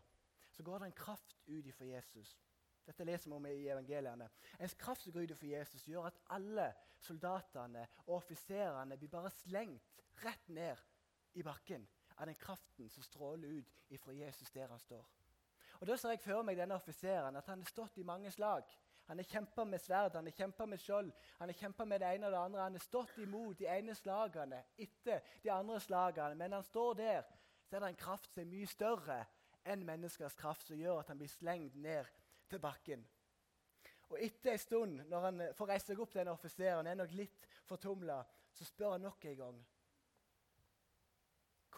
så 0.52 0.64
går 0.64 0.80
det 0.80 0.86
en 0.86 0.92
kraft 0.92 1.38
ut 1.48 1.66
ifra 1.66 1.86
Jesus. 1.86 2.40
Dette 2.86 3.04
leser 3.04 3.30
vi 3.30 3.36
om 3.36 3.46
i 3.46 3.68
evangeliene. 3.68 4.30
En 4.60 4.70
kraft 4.70 5.02
som 5.02 5.14
går 5.14 5.22
ut 5.22 5.32
ifra 5.32 5.48
Jesus, 5.48 5.84
gjør 5.88 6.06
at 6.06 6.18
alle 6.30 6.74
soldatene 7.00 7.88
og 8.08 8.16
offiserene 8.16 8.98
blir 8.98 9.10
bare 9.10 9.30
slengt 9.30 10.04
rett 10.26 10.50
ned 10.50 10.78
i 11.34 11.44
bakken 11.44 11.88
av 12.18 12.26
den 12.26 12.36
kraften 12.36 12.90
som 12.90 13.04
stråler 13.04 13.48
ut 13.48 13.74
ifra 13.90 14.12
Jesus 14.12 14.52
der 14.52 14.68
han 14.68 14.80
står. 14.80 15.19
Og 15.80 15.88
Da 15.88 15.96
ser 15.96 16.10
jeg 16.10 16.20
for 16.20 16.44
meg 16.44 16.58
denne 16.60 16.76
offiseren, 16.76 17.36
at 17.40 17.48
han 17.48 17.62
har 17.64 17.70
stått 17.72 17.98
i 17.98 18.04
mange 18.04 18.32
slag. 18.32 18.64
Han 19.10 19.18
har 19.18 19.26
kjempa 19.26 19.64
med 19.66 19.80
sverd, 19.82 20.16
han 20.16 20.28
har 20.28 20.36
kjempa 20.38 20.66
med 20.66 20.78
skjold, 20.78 21.12
han 21.40 21.50
har 21.50 21.58
kjempa 21.58 21.86
med 21.86 22.00
det 22.00 22.10
ene 22.14 22.28
og 22.28 22.32
det 22.32 22.40
andre. 22.40 22.62
Han 22.62 22.76
har 22.78 22.84
stått 22.84 23.18
imot 23.18 23.58
de 23.58 23.66
ene 23.72 23.96
slagene 23.96 24.60
etter 24.78 25.24
de 25.44 25.52
andre 25.52 25.80
slagene. 25.82 26.36
Men 26.36 26.54
han 26.54 26.64
står 26.64 26.94
der, 27.00 27.24
så 27.66 27.76
er 27.76 27.80
det 27.80 27.90
en 27.94 28.04
kraft 28.04 28.34
som 28.34 28.44
er 28.44 28.52
mye 28.52 28.68
større 28.68 29.24
enn 29.66 29.86
menneskers 29.86 30.38
kraft, 30.38 30.68
som 30.68 30.78
gjør 30.78 31.00
at 31.00 31.10
han 31.10 31.18
blir 31.18 31.32
slengt 31.32 31.76
ned 31.76 32.06
til 32.50 32.62
bakken. 32.62 33.08
Og 34.10 34.22
Etter 34.26 34.52
en 34.52 34.62
stund, 34.62 35.02
når 35.10 35.26
han 35.26 35.42
får 35.58 35.70
reise 35.70 35.92
seg 35.92 36.00
opp, 36.02 36.14
denne 36.14 36.34
offiseren 36.34 36.88
er 36.88 36.98
nok 36.98 37.12
litt 37.14 37.50
fortumla, 37.70 38.24
så 38.54 38.66
spør 38.66 38.98
han 38.98 39.06
nok 39.08 39.26
en 39.26 39.42
gang 39.44 39.60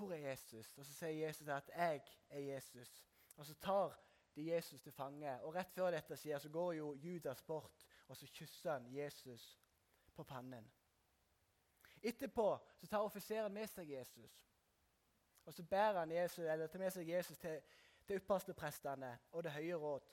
hvor 0.01 0.13
er 0.13 0.29
Jesus? 0.29 0.77
Og 0.77 0.85
Så 0.85 0.93
sier 0.93 1.27
Jesus 1.27 1.47
at 1.47 1.69
'jeg 1.75 2.01
er 2.29 2.39
Jesus'. 2.39 3.10
Og 3.41 3.45
Så 3.45 3.55
tar 3.57 3.95
de 4.35 4.43
Jesus 4.53 4.81
til 4.81 4.93
fange. 4.93 5.31
Og 5.41 5.55
Rett 5.55 5.73
før 5.73 5.91
dette 5.91 6.17
skjer, 6.17 6.37
så 6.39 6.49
går 6.49 6.73
jo 6.77 6.93
Judas 6.93 7.41
bort 7.41 7.87
og 8.11 8.17
så 8.17 8.27
kysser 8.27 8.71
han 8.71 8.87
Jesus 8.93 9.59
på 10.15 10.23
pannen. 10.23 10.71
Etterpå 12.03 12.59
så 12.77 12.87
tar 12.87 13.05
offiseren 13.05 13.53
med 13.53 13.69
seg 13.71 13.89
Jesus. 13.89 14.47
Og 15.45 15.53
Så 15.53 15.63
bærer 15.63 15.99
han 15.99 16.11
Jesus, 16.11 16.45
eller 16.45 16.67
tar 16.67 16.79
med 16.79 16.91
seg 16.91 17.09
Jesus 17.09 17.37
til, 17.37 17.61
til 18.07 18.19
yppersteprestene 18.19 19.13
og 19.31 19.43
det 19.43 19.51
høye 19.55 19.79
råd. 19.79 20.11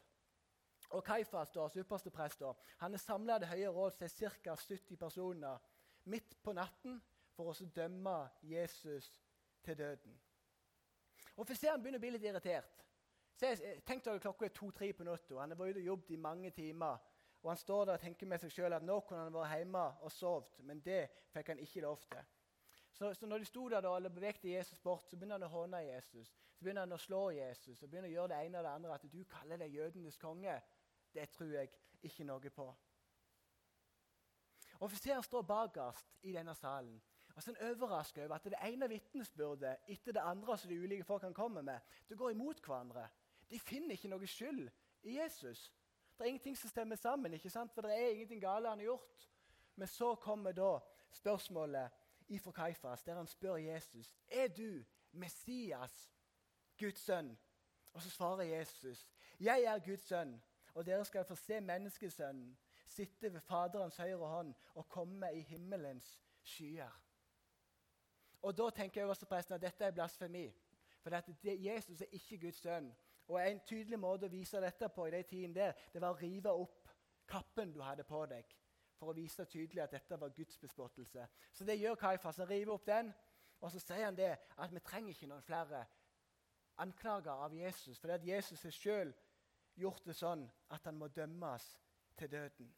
Og 0.91 1.05
Kaifas, 1.05 1.51
da, 1.51 1.67
ypperste 1.77 2.11
prest, 2.11 2.41
da, 2.41 2.53
han 2.79 2.95
er 2.95 3.03
samla 3.03 3.41
det 3.43 3.51
høye 3.51 3.69
råd 3.69 3.99
til 3.99 4.31
ca. 4.31 4.55
70 4.55 4.97
personer 4.97 5.59
midt 6.05 6.39
på 6.43 6.55
natten 6.55 7.03
for 7.35 7.51
å 7.51 7.71
dømme 7.75 8.19
Jesus 8.43 9.11
til 9.65 9.79
døden. 9.79 10.21
Offiseren 11.37 11.83
begynner 11.83 11.99
å 11.99 12.07
bli 12.07 12.15
litt 12.15 12.31
irritert. 12.31 12.87
Tenk 13.39 14.05
dere 14.05 14.19
klokka 14.19 14.49
er 14.49 14.55
to-tre 14.55 14.93
på 14.93 15.07
natta. 15.07 15.39
Han 15.39 15.55
har 15.55 15.59
vært 15.61 15.79
jobbet 15.85 16.11
i 16.11 16.17
mange 16.17 16.51
timer. 16.51 16.99
Og 17.43 17.51
Han 17.51 17.57
står 17.57 17.85
der 17.85 17.93
og 17.93 18.01
tenker 18.01 18.27
med 18.27 18.39
seg 18.43 18.53
selv 18.53 18.75
at 18.75 18.83
nå 18.83 18.99
kunne 19.07 19.29
han 19.29 19.35
vært 19.35 19.59
hjemme 19.59 19.85
og 20.03 20.13
sovet, 20.13 20.59
men 20.67 20.81
det 20.83 21.05
fikk 21.31 21.53
han 21.53 21.59
ikke 21.63 21.85
lov 21.85 22.01
til. 22.03 22.25
Så, 22.93 23.13
så 23.15 23.27
når 23.27 23.39
de 23.39 23.45
sto 23.45 23.69
der 23.69 23.81
da, 23.81 23.93
eller 23.97 24.11
bevegte 24.11 24.51
Jesus 24.51 24.79
bort, 24.79 25.07
så 25.07 25.17
begynner 25.17 25.39
han 25.39 25.47
å 25.47 25.53
håne 25.53 25.85
Jesus. 25.87 26.33
Så 26.57 26.65
begynner 26.65 26.83
han 26.83 26.97
å 26.97 26.99
slå 26.99 27.29
Jesus 27.31 27.83
og 27.83 27.91
begynner 27.91 28.11
å 28.11 28.13
gjøre 28.17 28.33
det 28.33 28.41
ene 28.47 28.59
og 28.59 28.67
det 28.67 28.73
andre. 28.73 28.95
At 28.95 29.13
du 29.13 29.21
kaller 29.31 29.61
deg 29.63 29.77
jødenes 29.77 30.19
konge, 30.19 30.57
det 31.15 31.29
tror 31.31 31.53
jeg 31.55 31.71
ikke 32.03 32.27
noe 32.27 32.51
på. 32.51 32.67
Offiseren 34.81 35.23
står 35.23 35.47
bakerst 35.47 36.19
i 36.27 36.35
denne 36.35 36.55
salen. 36.59 36.99
Og 37.37 37.43
så 37.43 37.53
er 37.53 37.61
han 37.61 37.71
overrasket 37.71 38.25
over 38.25 38.35
at 38.35 38.51
det 38.51 38.59
ene 38.67 38.89
vitnesbyrdet 38.91 39.77
etter 39.95 40.17
det 40.17 40.27
andre 40.27 40.59
som 40.59 40.71
de 40.71 40.79
ulike 40.83 41.07
folkene 41.07 41.35
kommer 41.35 41.63
med, 41.63 41.79
det 42.09 42.19
går 42.19 42.35
imot 42.35 42.63
hverandre. 42.67 43.07
De 43.51 43.59
finner 43.59 43.97
ikke 43.97 44.09
noe 44.09 44.27
skyld 44.27 44.69
i 45.03 45.17
Jesus. 45.19 45.73
Det 46.19 46.25
er 46.25 46.29
ingenting 46.33 46.57
som 46.59 46.71
stemmer 46.71 46.97
sammen, 46.97 47.35
ikke 47.35 47.51
sant? 47.51 47.73
for 47.73 47.83
det 47.87 47.95
er 47.95 48.09
ingenting 48.09 48.41
galt 48.43 48.69
han 48.69 48.79
har 48.79 48.85
gjort. 48.85 49.29
Men 49.77 49.89
så 49.89 50.15
kommer 50.15 50.53
da 50.53 50.79
spørsmålet 51.11 51.91
ifra 52.29 52.53
Kaifas, 52.53 53.03
der 53.03 53.15
han 53.15 53.27
spør 53.27 53.57
Jesus 53.57 54.15
er 54.29 54.49
du 54.49 54.85
Messias, 55.13 56.13
Guds 56.79 56.99
sønn. 56.99 57.39
Og 57.93 58.03
så 58.03 58.11
svarer 58.11 58.43
Jesus, 58.43 59.09
'Jeg 59.41 59.63
er 59.63 59.79
Guds 59.79 60.01
sønn, 60.01 60.43
og 60.75 60.87
dere 60.87 61.05
skal 61.05 61.25
få 61.25 61.35
se 61.35 61.61
menneskesønnen 61.61 62.59
sitte 62.87 63.33
ved 63.33 63.41
Faderens 63.41 63.97
høyre 63.97 64.27
hånd 64.27 64.55
og 64.75 64.89
komme 64.89 65.35
i 65.35 65.41
himmelens 65.41 66.21
skyer.' 66.43 67.03
Og 68.43 68.57
Da 68.59 68.71
tenker 68.71 69.01
jeg 69.01 69.09
også 69.09 69.27
presten 69.27 69.55
at 69.55 69.63
dette 69.63 69.85
er 69.85 69.91
blasfemi. 69.91 70.55
For 71.01 71.11
dette, 71.11 71.37
Jesus 71.43 72.01
er 72.01 72.07
ikke 72.13 72.39
Guds 72.39 72.57
sønn. 72.57 72.97
Og 73.29 73.41
En 73.49 73.61
tydelig 73.61 73.99
måte 74.01 74.27
å 74.27 74.33
vise 74.33 74.61
dette 74.61 74.89
på 74.89 75.07
i 75.07 75.11
de 75.11 75.23
tiden 75.23 75.55
der, 75.55 75.75
det 75.93 76.01
var 76.01 76.15
å 76.15 76.21
rive 76.21 76.53
opp 76.53 76.89
kappen 77.29 77.73
du 77.73 77.83
hadde 77.85 78.05
på 78.09 78.23
deg, 78.27 78.55
for 78.97 79.13
å 79.13 79.17
vise 79.17 79.45
tydelig 79.45 79.83
at 79.85 79.93
dette 79.93 80.17
var 80.21 80.33
Guds 80.33 80.57
bespottelse. 80.59 81.27
Så 81.53 81.65
det 81.65 81.77
gjør 81.77 81.99
Kaifas. 82.01 82.41
Han 82.41 82.49
river 82.49 82.73
opp 82.73 82.87
den, 82.87 83.13
og 83.61 83.73
så 83.73 83.81
sier 83.83 84.07
han 84.07 84.17
det 84.17 84.33
at 84.57 84.73
vi 84.73 84.81
trenger 84.81 85.13
ikke 85.13 85.29
noen 85.29 85.45
flere 85.45 85.85
anklager 86.79 87.45
av 87.45 87.55
Jesus, 87.55 87.99
for 87.99 88.25
Jesus 88.25 88.63
har 88.63 88.75
sjøl 88.75 89.13
gjort 89.79 90.05
det 90.07 90.17
sånn 90.17 90.45
at 90.75 90.85
han 90.87 90.97
må 90.99 91.09
dømmes 91.13 91.67
til 92.19 92.31
døden. 92.31 92.71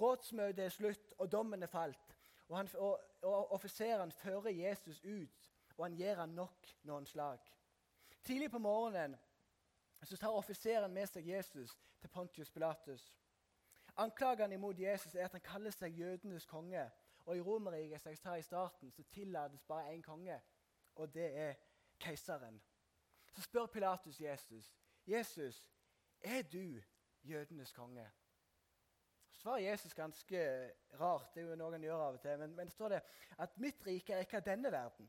Rådsmøtet 0.00 0.64
er 0.64 0.72
slutt, 0.72 1.12
og 1.18 1.28
dommen 1.32 1.62
er 1.62 1.70
falt. 1.70 2.16
Og, 2.48 2.68
og, 2.78 3.00
og 3.22 3.52
Offiseren 3.52 4.12
fører 4.12 4.50
Jesus 4.50 5.02
ut, 5.04 5.50
og 5.76 5.84
han 5.84 5.96
gir 5.96 6.16
han 6.20 6.32
nok 6.36 6.72
noen 6.88 7.06
slag. 7.06 7.42
Tidlig 8.22 8.50
på 8.50 8.62
morgenen 8.62 9.18
så 10.08 10.16
tar 10.16 10.34
offiseren 10.34 10.92
med 10.92 11.06
seg 11.06 11.28
Jesus 11.28 11.76
til 12.00 12.08
Pontius 12.08 12.50
Pilatus. 12.50 13.12
Anklagene 13.96 14.54
imot 14.54 14.78
Jesus 14.78 15.14
er 15.14 15.24
at 15.24 15.36
han 15.36 15.44
kaller 15.44 15.70
seg 15.70 15.98
jødenes 15.98 16.46
konge. 16.46 16.90
Og 17.24 17.36
I 17.36 17.40
Romerriket 17.40 18.00
som 18.00 18.10
jeg 18.10 18.18
sa 18.18 18.34
i 18.34 18.42
starten, 18.42 18.90
så 18.90 19.02
tillates 19.02 19.62
bare 19.64 19.92
én 19.94 20.02
konge, 20.02 20.40
og 20.94 21.14
det 21.14 21.28
er 21.38 21.54
keiseren. 22.00 22.62
Så 23.32 23.42
spør 23.42 23.66
Pilatus 23.66 24.20
Jesus, 24.20 24.76
'Jesus, 25.06 25.68
er 26.20 26.42
du 26.42 26.82
jødenes 27.22 27.72
konge?' 27.72 28.10
Svarer 29.32 29.58
Jesus 29.58 29.94
ganske 29.94 30.70
rart, 31.00 31.34
det 31.34 31.42
er 31.42 31.46
jo 31.46 31.54
noe 31.56 31.72
han 31.72 31.82
gjør 31.82 32.02
av 32.02 32.14
og 32.14 32.20
til, 32.20 32.38
men, 32.38 32.56
men 32.56 32.66
det 32.66 32.72
står 32.72 32.92
at 33.38 33.58
'mitt 33.58 33.86
rike 33.86 34.12
er 34.14 34.18
ikke 34.18 34.36
av 34.36 34.44
denne 34.46 34.72
verden'. 34.72 35.08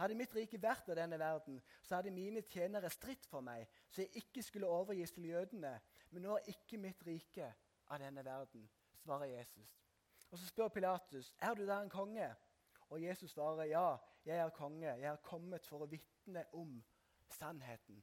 Hadde 0.00 0.16
mitt 0.16 0.32
rike 0.34 0.56
vært 0.62 0.88
av 0.88 0.96
denne 0.96 1.18
verden, 1.20 1.58
så 1.84 1.98
hadde 1.98 2.12
mine 2.14 2.40
tjenere 2.48 2.88
stritt 2.90 3.26
for 3.28 3.44
meg, 3.44 3.66
så 3.92 4.00
jeg 4.00 4.22
ikke 4.22 4.42
skulle 4.42 4.70
overgis 4.70 5.12
til 5.12 5.28
jødene. 5.28 5.74
Men 6.10 6.24
nå 6.24 6.38
er 6.38 6.48
ikke 6.54 6.80
mitt 6.80 7.02
rike 7.06 7.50
av 7.90 8.00
denne 8.00 8.24
verden, 8.24 8.64
svarer 9.02 9.28
Jesus. 9.34 9.76
Og 10.30 10.38
Så 10.38 10.46
spør 10.46 10.68
Pilatus, 10.68 11.34
er 11.38 11.54
du 11.54 11.66
da 11.66 11.82
en 11.82 11.90
konge? 11.90 12.30
Og 12.90 13.02
Jesus 13.02 13.30
svarer, 13.30 13.64
ja, 13.64 13.96
jeg 14.24 14.38
er 14.38 14.50
konge. 14.50 14.86
Jeg 14.86 15.12
er 15.12 15.16
kommet 15.16 15.66
for 15.66 15.84
å 15.84 15.90
vitne 15.90 16.44
om 16.52 16.78
sannheten. 17.30 18.02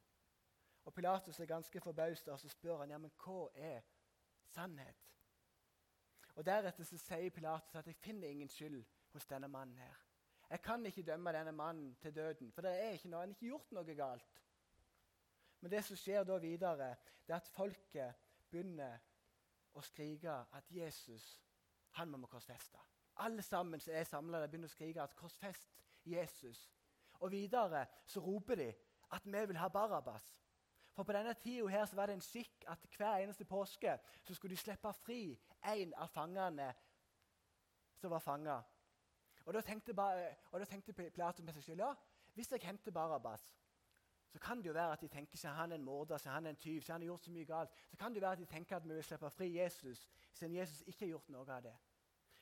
Og 0.85 0.93
Pilatus 0.93 1.39
er 1.39 1.49
ganske 1.49 1.81
forbauset, 1.81 2.27
og 2.27 2.39
så 2.39 2.49
spør 2.49 2.77
han, 2.77 2.91
ja, 2.91 2.97
men 2.97 3.11
hva 3.23 3.49
er 3.55 3.81
sannhet? 4.53 5.03
Og 6.35 6.45
Deretter 6.45 6.85
så 6.85 6.99
sier 7.01 7.33
Pilatus 7.33 7.75
at 7.75 7.87
jeg 7.87 7.95
finner 7.95 8.29
ingen 8.29 8.49
skyld 8.49 8.83
hos 9.13 9.25
denne 9.25 9.49
mannen 9.51 9.77
her. 9.81 10.06
Jeg 10.49 10.61
kan 10.61 10.85
ikke 10.85 11.03
dømme 11.03 11.33
denne 11.33 11.51
mannen 11.51 11.95
til 12.01 12.15
døden, 12.15 12.51
for 12.51 12.61
det 12.61 12.71
er 12.71 12.95
ikke 12.95 13.09
noe, 13.09 13.19
han 13.19 13.29
har 13.29 13.35
ikke 13.35 13.49
gjort 13.51 13.71
noe 13.75 13.95
galt. 13.95 14.43
Men 15.59 15.71
det 15.71 15.83
som 15.83 15.97
skjer 15.97 16.23
da 16.23 16.37
videre, 16.37 16.93
det 17.27 17.33
er 17.33 17.41
at 17.41 17.51
folket 17.51 18.23
begynner 18.49 18.99
å 19.75 19.83
skrike 19.83 20.31
at 20.31 20.71
Jesus 20.71 21.25
han 21.97 22.11
må 22.11 22.17
vi 22.21 22.29
korsfeste. 22.31 22.79
Alle 23.25 23.41
sammen 23.41 23.81
som 23.81 23.93
er 23.93 24.05
samla, 24.05 24.45
begynner 24.47 24.69
å 24.69 24.75
skrike 24.75 25.01
at 25.01 25.15
'korsfest 25.15 25.73
Jesus'. 26.05 26.69
Og 27.19 27.31
videre 27.31 27.85
så 28.05 28.19
roper 28.19 28.55
de 28.55 28.73
at 29.11 29.25
vi 29.25 29.45
vil 29.45 29.57
ha 29.57 29.67
Barabas. 29.67 30.37
For 30.93 31.03
på 31.03 31.13
denne 31.13 31.33
tida 31.33 31.67
her 31.67 31.85
så 31.85 31.95
var 31.95 32.05
det 32.05 32.13
en 32.13 32.21
skikk 32.21 32.63
at 32.67 32.85
hver 32.97 33.17
eneste 33.17 33.45
påske 33.45 33.99
så 34.23 34.33
skulle 34.33 34.55
de 34.55 34.61
slippe 34.61 34.93
fri 34.93 35.39
en 35.63 35.93
av 35.93 36.07
fangene 36.07 36.73
som 37.95 38.11
var 38.11 38.19
fanga. 38.19 38.61
Og 39.47 39.55
da 39.55 39.61
tenkte, 39.63 39.95
tenkte 40.67 40.93
Pilatus 40.93 41.45
med 41.45 41.55
seg 41.55 41.63
selv 41.63 41.85
ja, 41.85 41.93
hvis 42.35 42.51
jeg 42.51 42.67
henter 42.67 42.91
Barabas, 42.91 43.45
så 44.27 44.39
kan 44.43 44.59
det 44.59 44.69
jo 44.69 44.73
være 44.75 44.97
at 44.97 45.01
de 45.01 45.07
tenker 45.07 45.39
seg 45.39 45.55
han 45.55 45.71
er 45.71 45.79
en 45.79 45.85
morder, 45.87 46.19
seg 46.19 46.35
han 46.35 46.45
er 46.45 46.53
en 46.53 46.59
tyv, 46.59 46.81
seg 46.83 46.93
han 46.93 47.01
har 47.01 47.13
gjort 47.13 47.25
så 47.25 47.31
mye 47.31 47.47
galt. 47.47 47.77
Så 47.89 47.97
kan 47.97 48.11
det 48.11 48.19
jo 48.19 48.25
være 48.25 48.37
at 48.37 48.43
de 48.43 48.49
tenker 48.51 48.75
at 48.77 48.83
vi 48.83 48.93
vil 48.93 49.05
slippe 49.07 49.29
fri 49.33 49.47
Jesus, 49.55 50.03
siden 50.33 50.57
Jesus 50.59 50.83
ikke 50.85 51.05
har 51.05 51.13
gjort 51.15 51.31
noe 51.33 51.47
av 51.47 51.63
det. 51.63 51.73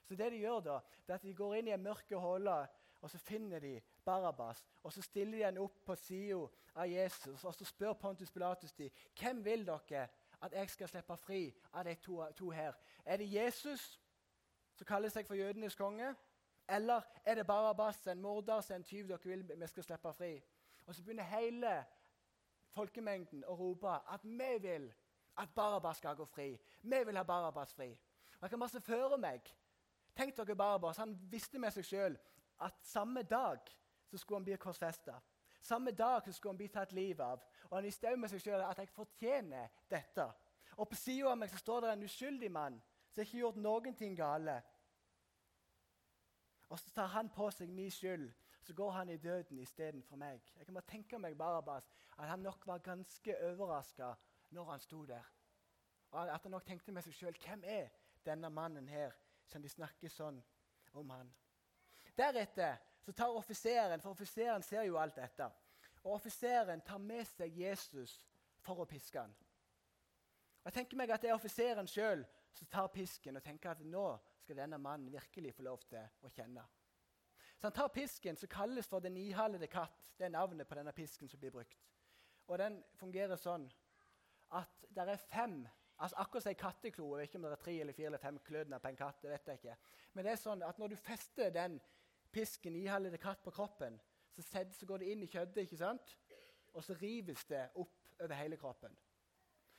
Så 0.06 0.18
det 0.18 0.32
de 0.34 0.42
gjør 0.42 0.66
da, 0.66 0.80
det 1.06 1.14
er 1.14 1.22
at 1.22 1.30
de 1.30 1.38
går 1.38 1.56
inn 1.60 1.70
i 1.70 1.76
en 1.78 1.86
mørke 1.86 2.20
hule 2.20 2.58
og 3.06 3.12
så 3.12 3.18
finner 3.18 3.60
de 3.60 3.82
Barabas. 4.06 4.66
Og 4.84 4.94
så 4.94 5.02
stiller 5.02 5.38
de 5.38 5.44
han 5.44 5.58
opp 5.58 5.86
på 5.86 5.96
sida 5.96 6.48
av 6.76 6.90
Jesus, 6.90 7.44
og 7.44 7.54
så 7.54 7.66
spør 7.66 7.94
Pontus 7.94 8.32
Pilatus 8.32 8.74
de, 8.74 8.90
hvem 9.20 9.44
vil 9.46 9.66
dere 9.68 10.08
at 10.42 10.54
jeg 10.54 10.70
skal 10.70 10.90
slippe 10.90 11.18
fri 11.18 11.42
av 11.74 11.86
de 11.86 11.94
to, 12.02 12.24
to 12.34 12.50
her. 12.50 12.74
Er 13.06 13.18
det 13.18 13.34
Jesus, 13.34 14.02
som 14.74 14.88
kaller 14.90 15.14
seg 15.14 15.28
for 15.28 15.38
jødenes 15.38 15.76
konge? 15.76 16.16
Eller 16.70 17.02
er 17.26 17.36
det 17.36 17.48
Barabas, 17.48 18.08
en 18.08 18.22
morder, 18.22 18.72
en 18.72 18.84
tyv 18.84 19.08
dere 19.08 19.20
vil 19.24 19.44
vi 19.60 19.68
skal 19.68 19.84
slippe 19.84 20.14
fri? 20.14 20.44
Og 20.86 20.96
så 20.96 21.04
begynner 21.04 21.24
hele 21.24 21.74
folkemengden 22.76 23.44
å 23.48 23.56
rope 23.56 23.92
at 24.14 24.24
vi 24.24 24.58
vil 24.62 24.90
at 25.38 25.54
Barabas 25.56 25.98
skal 25.98 26.16
gå 26.16 26.26
fri. 26.26 26.50
Vi 26.82 27.04
vil 27.06 27.18
ha 27.18 27.24
Barabas 27.24 27.74
fri. 27.74 27.92
Og 28.36 28.42
Jeg 28.42 28.50
kan 28.50 28.60
bare 28.60 28.70
se 28.70 28.82
for 28.82 29.18
meg 29.18 29.56
Tenk 30.16 30.38
dere 30.38 30.56
Barabas. 30.56 30.98
Han 30.98 31.18
visste 31.32 31.60
med 31.60 31.74
seg 31.76 31.86
sjøl 31.86 32.14
at 32.64 32.78
samme 32.88 33.24
dag 33.24 33.60
så 34.08 34.18
skulle 34.18 34.38
han 34.38 34.46
bli 34.48 34.56
korsfesta. 34.56 35.18
Samme 35.62 35.92
dag 35.92 36.24
så 36.26 36.32
skulle 36.32 36.54
han 36.54 36.58
bli 36.58 36.68
tatt 36.68 36.92
livet 36.92 37.26
av. 37.26 37.42
Og 37.70 37.78
han 37.78 37.84
visste 37.84 38.08
òg 38.08 38.20
med 38.20 38.32
seg 38.32 38.44
sjøl 38.46 38.64
at 38.64 38.80
jeg 38.80 38.94
fortjener 38.96 39.74
dette. 39.92 40.28
Og 40.78 40.88
på 40.88 40.96
sida 40.96 41.34
av 41.34 41.40
meg 41.42 41.52
så 41.52 41.60
står 41.60 41.82
det 41.82 41.92
en 41.92 42.06
uskyldig 42.08 42.52
mann 42.52 42.80
som 43.12 43.24
ikke 43.24 43.36
har 43.36 43.42
gjort 43.42 43.60
noen 43.64 43.96
ting 43.96 44.16
gale. 44.16 44.56
Og 46.76 46.80
så 46.80 46.90
tar 46.92 47.08
han 47.08 47.30
på 47.32 47.46
seg 47.56 47.70
min 47.72 47.92
skyld. 47.92 48.34
Så 48.62 48.74
går 48.74 48.92
han 48.92 49.10
i 49.10 49.18
døden 49.18 49.60
istedenfor 49.60 50.18
meg. 50.20 50.42
Jeg 50.58 50.66
kan 50.66 50.76
bare 50.76 50.90
tenke 50.90 51.20
meg 51.24 51.38
Barabas, 51.38 51.88
at 52.18 52.28
han 52.28 52.40
nok 52.44 52.68
var 52.68 52.82
ganske 52.84 53.36
overraska 53.48 54.10
når 54.52 54.72
han 54.72 54.84
sto 54.84 55.06
der. 55.06 55.24
Og 56.12 56.34
At 56.34 56.42
han 56.42 56.52
nok 56.52 56.66
tenkte 56.66 56.92
med 56.92 57.06
seg 57.06 57.16
sjøl 57.16 57.40
hvem 57.46 57.64
er 57.64 57.88
denne 58.26 58.50
mannen 58.50 58.92
her 58.92 59.16
som 59.48 59.64
de 59.64 59.72
snakker 59.72 60.12
sånn 60.12 60.44
om 61.00 61.16
han. 61.16 61.32
Deretter 62.18 62.76
så 63.06 63.16
tar 63.16 63.40
offiseren, 63.40 64.02
for 64.02 64.12
offiseren 64.12 64.64
ser 64.64 64.84
jo 64.84 65.00
alt 65.00 65.16
dette, 65.16 65.48
og 66.04 66.18
offiseren 66.20 66.84
tar 66.84 67.00
med 67.00 67.24
seg 67.38 67.56
Jesus 67.56 68.20
for 68.60 68.84
å 68.84 68.90
piske 68.90 69.22
han. 69.22 69.32
Og 70.60 70.74
jeg 70.74 70.82
tenker 70.82 70.98
meg 70.98 71.16
at 71.16 71.22
Det 71.22 71.32
er 71.32 71.40
offiseren 71.40 71.88
sjøl 71.88 72.28
som 72.52 72.68
tar 72.68 72.92
pisken 72.92 73.40
og 73.40 73.44
tenker 73.48 73.72
at 73.72 73.86
nå 73.86 74.10
skal 74.46 74.62
denne 74.62 74.78
mannen 74.82 75.12
virkelig 75.14 75.56
få 75.58 75.66
lov 75.66 75.82
til 75.90 76.26
å 76.26 76.32
kjenne. 76.34 76.64
Så 77.58 77.68
Han 77.68 77.76
tar 77.76 77.94
pisken 77.94 78.38
som 78.38 78.52
kalles 78.52 78.88
for 78.88 79.02
den 79.02 79.16
nihalede 79.18 79.68
katt. 79.72 80.06
Det 80.18 80.28
er 80.28 80.36
navnet 80.36 80.68
på 80.68 80.78
denne 80.78 80.94
pisken 80.94 81.30
som 81.30 81.40
blir 81.42 81.54
brukt. 81.56 81.82
Og 82.48 82.60
Den 82.62 82.84
fungerer 83.00 83.40
sånn 83.42 83.66
at 84.54 84.86
det 84.90 85.08
er 85.10 85.18
fem 85.32 85.66
altså 85.96 86.18
Akkurat 86.20 86.44
som 86.44 86.52
ei 86.52 86.58
katteklo. 86.60 87.06
Jeg 87.16 87.22
vet 87.22 87.30
ikke 87.30 87.40
om 87.40 87.46
det 87.46 87.52
er 87.56 87.62
tre 87.64 87.74
eller 87.80 87.96
fire 87.96 88.10
eller 88.12 88.20
fem 88.20 88.40
klødene 88.44 88.80
på 88.84 88.90
en 88.92 88.98
katt. 89.00 89.22
det 89.22 89.30
vet 89.32 89.48
jeg 89.48 89.62
ikke. 89.62 89.76
Men 90.14 90.26
det 90.26 90.32
er 90.34 90.42
sånn 90.42 90.64
at 90.68 90.80
når 90.80 90.92
du 90.92 90.96
fester 91.00 91.54
den 91.56 91.80
pisken, 92.36 92.74
nihalede 92.76 93.18
katt, 93.18 93.40
på 93.44 93.52
kroppen, 93.56 93.96
så, 94.36 94.42
sett, 94.44 94.76
så 94.76 94.86
går 94.86 94.98
det 94.98 95.12
inn 95.14 95.24
i 95.24 95.30
kjøttet, 95.32 95.62
ikke 95.64 95.80
sant? 95.80 96.18
og 96.76 96.84
så 96.84 96.94
rives 97.00 97.46
det 97.48 97.70
opp 97.80 98.10
over 98.20 98.36
hele 98.36 98.58
kroppen. 98.60 98.92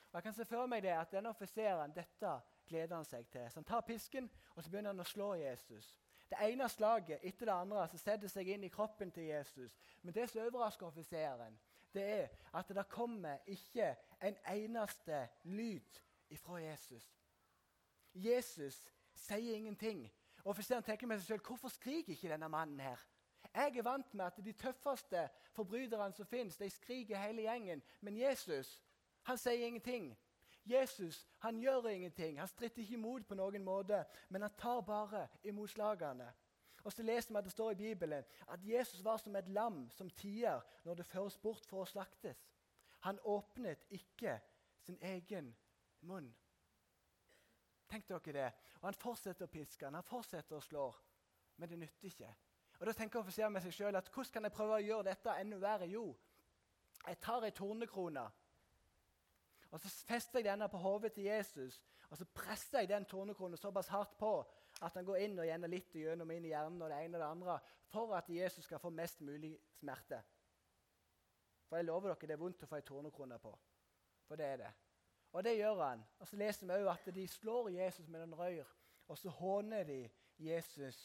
Og 0.09 0.15
jeg 0.15 0.25
kan 0.25 0.35
se 0.37 0.47
for 0.49 0.71
meg 0.71 0.81
det 0.83 0.95
at 0.97 1.13
denne 1.13 1.29
offiseren, 1.29 1.93
Dette 1.93 2.31
gleder 2.67 2.97
han 2.97 3.05
seg 3.05 3.29
til. 3.33 3.47
Så 3.51 3.61
Han 3.61 3.65
tar 3.65 3.81
pisken 3.87 4.31
og 4.55 4.63
så 4.63 4.71
begynner 4.71 4.95
han 4.95 5.01
å 5.01 5.09
slå 5.09 5.35
Jesus. 5.35 5.95
Det 6.31 6.39
ene 6.43 6.69
slaget 6.69 7.23
etter 7.23 7.47
det 7.47 7.55
andre 7.55 7.87
så 7.89 7.99
setter 7.99 8.29
seg 8.29 8.49
inn 8.51 8.65
i 8.67 8.73
kroppen 8.73 9.13
til 9.15 9.29
Jesus. 9.29 9.77
Men 10.03 10.15
det 10.15 10.29
som 10.31 10.43
overrasker 10.43 10.87
offiseren, 10.87 11.59
det 11.95 12.05
er 12.05 12.29
at 12.59 12.69
det 12.69 12.89
kommer 12.89 13.39
ikke 13.47 13.95
en 14.21 14.37
eneste 14.51 15.29
lyd 15.45 16.01
ifra 16.31 16.59
Jesus. 16.61 17.07
Jesus 18.15 18.81
sier 19.15 19.55
ingenting. 19.55 20.07
Offiseren 20.45 20.83
tenker 20.83 21.07
med 21.07 21.21
seg 21.21 21.27
selv 21.27 21.47
hvorfor 21.47 21.69
skriker 21.69 22.13
ikke 22.13 22.33
denne 22.33 22.49
mannen 22.49 22.81
her? 22.81 22.99
Jeg 23.55 23.79
er 23.79 23.83
vant 23.83 24.15
med 24.15 24.25
at 24.25 24.45
de 24.45 24.53
tøffeste 24.53 25.29
forbryterne 25.53 26.13
som 26.13 26.27
fins, 26.27 26.59
skriker 26.75 27.19
hele 27.19 27.43
gjengen. 27.43 27.83
Men 28.01 28.19
Jesus 28.19 28.83
han 29.27 29.39
sier 29.39 29.67
ingenting. 29.67 30.13
Jesus 30.67 31.27
han 31.39 31.61
gjør 31.61 31.89
ingenting. 31.89 32.39
Han 32.39 32.49
stritter 32.49 32.83
ikke 32.83 32.95
imot 32.95 33.27
på 33.27 33.35
noen 33.39 33.65
måte, 33.65 34.05
men 34.29 34.43
han 34.43 34.55
tar 34.59 34.81
bare 34.81 35.29
imot 35.45 35.71
slagene. 35.71 36.33
Og 36.85 36.93
så 36.93 37.03
leser 37.03 37.33
vi 37.33 37.39
at 37.39 37.45
Det 37.45 37.53
står 37.53 37.71
i 37.71 37.75
Bibelen 37.75 38.25
at 38.49 38.61
Jesus 38.63 39.05
var 39.05 39.17
som 39.17 39.37
et 39.37 39.49
lam 39.49 39.91
som 39.91 40.11
tier 40.11 40.61
når 40.85 40.95
det 40.95 41.07
føres 41.07 41.39
bort 41.39 41.67
for 41.67 41.83
å 41.83 41.89
slaktes. 41.91 42.39
Han 43.01 43.19
åpnet 43.25 43.87
ikke 43.91 44.39
sin 44.83 44.99
egen 45.03 45.57
munn. 46.01 46.35
Tenk 47.91 48.09
dere 48.09 48.33
det. 48.33 48.53
Og 48.81 48.87
Han 48.89 48.95
fortsetter 48.95 49.47
å 49.47 49.51
piske, 49.51 49.91
han 49.91 50.03
fortsetter 50.03 50.57
å 50.57 50.61
slå, 50.63 50.87
men 51.57 51.69
det 51.69 51.79
nytter 51.79 52.07
ikke. 52.07 52.35
Og 52.81 52.87
Da 52.87 52.93
tenker 52.93 53.19
offiseren 53.19 53.53
med 53.53 53.63
seg 53.63 53.73
sjøl 53.73 53.97
at 53.97 54.11
hvordan 54.11 54.33
kan 54.33 54.45
jeg 54.45 54.53
prøve 54.53 54.79
å 54.79 54.87
gjøre 54.87 55.09
dette 55.11 55.37
enda 55.41 55.59
verre? 55.59 55.87
Jo, 55.87 56.17
jeg 57.07 57.19
tar 57.23 57.45
ei 57.45 57.55
tornekrone 57.55 58.27
og 59.77 59.83
så 59.83 59.91
fester 60.09 60.41
jeg 60.41 60.49
denne 60.49 60.69
på 60.73 60.81
hodet 60.81 61.13
til 61.13 61.29
Jesus 61.29 61.77
og 62.11 62.19
så 62.19 62.25
presser 62.25 62.79
jeg 62.79 62.89
den 62.89 63.05
tornekronen 63.05 63.57
såpass 63.57 63.89
hardt 63.89 64.17
på 64.19 64.33
at 64.83 64.95
den 64.95 65.05
går 65.05 65.17
inn 65.17 65.39
og 65.39 65.47
gjennom 65.49 65.71
litt 65.71 65.95
gjennom 65.95 66.31
inn 66.31 66.45
i 66.45 66.53
hjernen 66.53 66.83
og 66.83 66.91
det 66.91 66.99
ene 67.03 67.19
og 67.19 67.23
det 67.23 67.29
andre, 67.29 67.59
for 67.91 68.15
at 68.15 68.29
Jesus 68.31 68.65
skal 68.65 68.79
få 68.79 68.91
mest 68.91 69.21
mulig 69.21 69.57
smerte. 69.79 70.21
For 71.67 71.81
jeg 71.81 71.89
lover 71.89 72.13
dere 72.13 72.29
det 72.29 72.37
er 72.37 72.43
vondt 72.43 72.63
å 72.63 72.69
få 72.71 72.79
ei 72.79 72.87
tornekrone 72.87 73.39
på. 73.43 73.55
For 74.27 74.39
det 74.39 74.47
er 74.47 74.61
det. 74.61 74.73
Og 75.33 75.45
det 75.45 75.57
gjør 75.57 75.83
han. 75.83 76.05
Og 76.21 76.29
så 76.29 76.37
leser 76.37 76.69
vi 76.69 76.77
òg 76.77 76.91
at 76.93 77.09
de 77.15 77.27
slår 77.29 77.71
Jesus 77.75 78.09
med 78.09 78.23
en 78.23 78.37
røyr, 78.39 78.69
og 79.09 79.19
så 79.19 79.31
håner 79.31 79.85
de 79.85 79.99
Jesus 80.39 81.01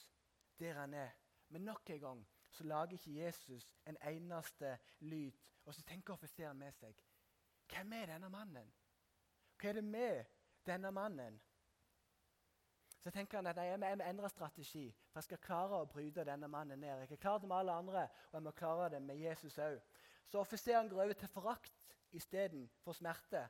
der 0.60 0.78
han 0.78 0.94
er. 0.94 1.16
Men 1.50 1.66
nok 1.66 1.90
en 1.90 2.00
gang 2.00 2.22
så 2.52 2.64
lager 2.64 2.94
ikke 2.94 3.16
Jesus 3.24 3.66
en 3.88 3.98
eneste 4.08 4.78
lyd. 5.00 5.50
Og 5.66 5.74
så 5.74 5.84
tenker 5.88 6.14
offiseren 6.14 6.60
med 6.60 6.76
seg 6.76 7.00
Hvem 7.72 7.94
er 7.94 8.06
denne 8.06 8.30
mannen? 8.30 8.68
Hva 9.60 9.70
er 9.70 9.80
det 9.80 9.84
med 9.84 10.26
denne 10.68 10.92
mannen? 10.92 11.40
Så 13.02 13.10
tenker 13.12 13.38
han 13.38 13.48
at 13.50 13.58
jeg 13.58 13.80
må 13.80 13.88
endre 14.06 14.30
strategi, 14.30 14.86
for 15.10 15.20
jeg 15.20 15.30
skal 15.30 15.42
klare 15.42 15.80
å 15.82 15.88
bryte 15.90 16.26
denne 16.26 16.48
mannen 16.52 16.80
ned. 16.80 17.00
Jeg 17.02 17.16
er 17.16 17.22
klart 17.24 17.42
det 17.42 17.50
med 17.50 17.58
alle 17.58 17.80
andre, 17.82 18.04
og 18.30 18.38
jeg 18.38 18.46
må 18.46 18.52
klare 18.52 18.90
det 18.94 19.02
med 19.02 19.18
Jesus 19.18 19.58
òg. 19.58 19.80
Så 20.30 20.40
offiseren 20.40 20.90
går 20.90 21.04
over 21.04 21.18
til 21.18 21.28
forakt 21.28 21.96
istedenfor 22.12 22.94
smerte. 22.94 23.48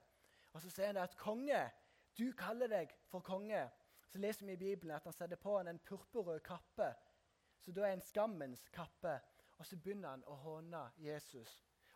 Og 0.53 0.61
så 0.61 0.69
sier 0.71 0.93
han 0.93 1.01
at 1.01 1.17
konge, 1.19 1.59
du 2.17 2.31
kaller 2.37 2.71
deg 2.71 2.93
for 3.11 3.19
konge. 3.19 3.65
Så 4.07 4.19
leser 4.19 4.45
vi 4.45 4.55
i 4.55 4.59
Bibelen 4.59 4.95
at 4.95 5.03
han 5.03 5.15
setter 5.15 5.39
på 5.39 5.57
han 5.57 5.67
en 5.67 5.79
purpurrød 5.79 6.39
kappe, 6.43 6.93
så 7.61 7.71
da 7.71 7.85
er 7.85 7.93
en 7.93 8.01
skammens 8.01 8.67
kappe. 8.73 9.19
Og 9.59 9.65
så 9.65 9.77
begynner 9.77 10.15
han 10.15 10.23
å 10.25 10.35
håne 10.41 10.87
Jesus. 10.97 11.51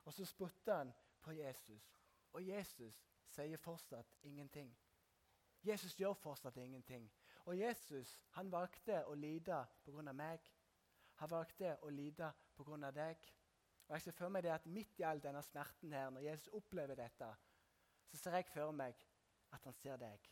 Og 0.06 0.14
så 0.14 0.26
sputter 0.26 0.76
han 0.76 0.92
på 1.26 1.34
Jesus. 1.34 1.95
Og 2.36 2.44
Jesus 2.44 2.98
sier 3.32 3.58
fortsatt 3.58 4.18
ingenting. 4.28 4.74
Jesus 5.64 5.96
gjør 5.96 6.14
fortsatt 6.14 6.58
ingenting. 6.58 7.08
Og 7.46 7.60
Jesus 7.60 8.18
han 8.36 8.52
valgte 8.52 9.00
å 9.08 9.14
lide 9.16 9.62
pga. 9.86 10.14
meg. 10.14 10.52
Han 11.16 11.32
valgte 11.32 11.78
å 11.82 11.90
lide 11.90 12.34
pga. 12.58 12.92
deg. 12.92 13.32
Og 13.88 13.96
jeg 13.96 14.02
ser 14.02 14.18
for 14.18 14.30
meg 14.30 14.44
det 14.44 14.52
at 14.52 14.66
Midt 14.66 15.00
i 15.00 15.04
all 15.04 15.22
denne 15.22 15.42
smerten 15.44 15.94
her, 15.94 16.10
når 16.10 16.22
Jesus 16.22 16.48
opplever 16.54 16.96
dette, 16.96 17.30
så 18.08 18.18
ser 18.18 18.36
jeg 18.36 18.46
for 18.46 18.72
meg 18.72 18.96
at 19.52 19.64
han 19.64 19.74
ser 19.74 19.98
deg. 19.98 20.30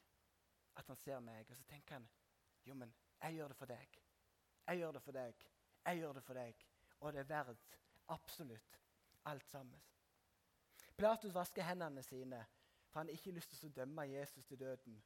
At 0.75 0.87
han 0.87 0.97
ser 0.97 1.19
meg. 1.19 1.49
Og 1.49 1.57
så 1.57 1.63
tenker 1.63 1.93
han 1.93 2.09
jo, 2.65 2.73
men 2.73 2.93
jeg 3.21 3.33
gjør 3.35 3.47
det 3.47 3.57
for 3.57 3.65
deg. 3.65 3.99
Jeg 4.67 4.77
gjør 4.77 4.91
det 4.91 5.01
for 5.01 5.11
deg. 5.11 5.47
Jeg 5.85 5.97
gjør 5.97 6.13
det 6.13 6.23
for 6.23 6.33
deg. 6.33 6.67
Og 6.99 7.13
det 7.13 7.19
er 7.19 7.31
verdt 7.31 7.79
absolutt 8.07 8.79
alt 9.25 9.47
sammen. 9.47 9.92
Pilatus 10.97 11.33
vasker 11.33 11.63
hendene 11.63 12.03
sine, 12.03 12.45
for 12.89 12.99
han 12.99 13.07
har 13.07 13.17
ikke 13.17 13.31
lyst 13.31 13.53
til 13.53 13.69
å 13.69 13.73
dømme 13.81 14.05
Jesus 14.07 14.45
til 14.45 14.59
døden. 14.59 15.01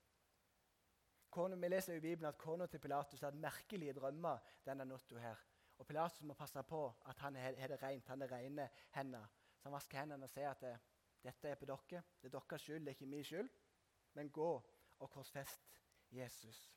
Vi 1.37 1.67
leser 1.69 1.93
i 1.93 2.01
Bibelen 2.01 2.29
at 2.29 2.37
kona 2.37 2.65
til 2.65 2.79
Pilatus 2.79 3.21
hadde 3.21 3.37
merkelige 3.37 3.93
drømmer 3.93 4.39
denne 4.65 4.85
natta. 4.85 5.19
her. 5.19 5.37
Og 5.77 5.87
Pilatus 5.87 6.21
må 6.21 6.33
passe 6.33 6.63
på 6.63 6.95
at 7.05 7.19
han 7.19 7.35
har 7.35 7.67
det 7.67 7.83
rent, 7.83 8.07
han 8.07 8.21
har 8.21 8.31
rene 8.31 8.69
hender. 8.91 9.27
Så 9.57 9.69
han 9.69 9.73
vasker 9.73 9.99
hendene 9.99 10.25
og 10.25 10.29
sier 10.29 10.49
at 10.49 10.61
det, 10.61 10.79
dette 11.23 11.49
er 11.49 11.55
på 11.55 11.65
dere. 11.65 12.01
Det 12.21 12.25
er 12.25 12.39
deres 12.39 12.61
skyld, 12.61 12.79
det 12.79 12.87
er 12.87 12.95
ikke 12.95 13.05
min 13.05 13.23
skyld. 13.23 13.49
Men 14.13 14.31
gå 14.31 14.49
og 14.99 15.09
korsfest 15.09 15.79
Jesus. 16.11 16.73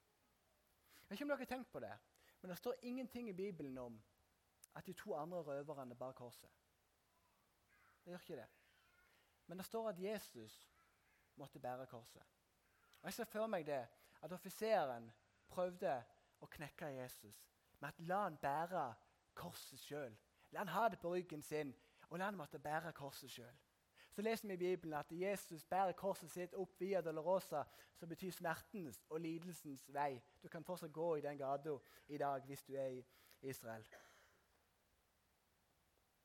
Jeg 1.01 1.09
vet 1.09 1.17
ikke 1.17 1.25
om 1.25 1.29
dere 1.29 1.39
har 1.39 1.45
tenkt 1.45 1.73
på 1.73 1.81
det, 1.81 1.97
men 2.41 2.51
det 2.51 2.59
står 2.59 2.75
ingenting 2.83 3.29
i 3.29 3.33
Bibelen 3.33 3.79
om 3.79 4.03
at 4.75 4.87
de 4.87 4.93
to 4.93 5.15
andre 5.15 5.43
røverne 5.43 5.97
bar 5.97 6.13
korset. 6.13 6.51
Det 8.05 8.13
gjør 8.13 8.19
ikke 8.19 8.37
det. 8.37 8.49
Men 9.51 9.59
det 9.59 9.67
står 9.67 9.89
at 9.89 10.03
Jesus 10.03 10.71
måtte 11.37 11.59
bære 11.59 11.87
korset. 11.87 12.23
Og 13.01 13.05
Jeg 13.05 13.13
ser 13.13 13.25
for 13.25 13.47
meg 13.47 13.67
det, 13.67 13.87
at 14.23 14.33
offiseren 14.33 15.09
prøvde 15.49 15.95
å 16.39 16.47
knekke 16.47 16.87
Jesus. 16.87 17.49
med 17.81 17.89
at 17.89 18.01
la 18.01 18.21
han 18.23 18.37
bære 18.37 18.95
korset 19.35 19.81
sjøl. 19.81 20.15
La 20.51 20.61
han 20.61 20.69
ha 20.69 20.89
det 20.89 21.01
på 21.01 21.11
ryggen 21.15 21.43
sin, 21.43 21.75
og 22.11 22.19
la 22.19 22.25
han 22.25 22.37
måtte 22.37 22.59
bære 22.59 22.93
korset 22.93 23.31
sjøl. 23.31 23.59
Så 24.11 24.23
leser 24.23 24.49
vi 24.49 24.55
i 24.55 24.57
Bibelen 24.57 24.95
at 24.95 25.13
Jesus 25.13 25.65
bærer 25.65 25.93
korset 25.93 26.31
sitt 26.31 26.55
opp 26.55 26.81
via 26.81 27.01
Dolorosa, 27.01 27.65
som 27.97 28.09
betyr 28.09 28.31
smertens 28.31 29.03
og 29.09 29.21
lidelsens 29.21 29.95
vei. 29.95 30.23
Du 30.43 30.49
kan 30.49 30.65
fortsatt 30.65 30.93
gå 30.93 31.17
i 31.17 31.27
den 31.27 31.39
gata 31.39 31.79
i 32.07 32.19
dag 32.19 32.47
hvis 32.47 32.63
du 32.63 32.75
er 32.75 32.87
i 32.87 33.05
Israel. 33.41 33.87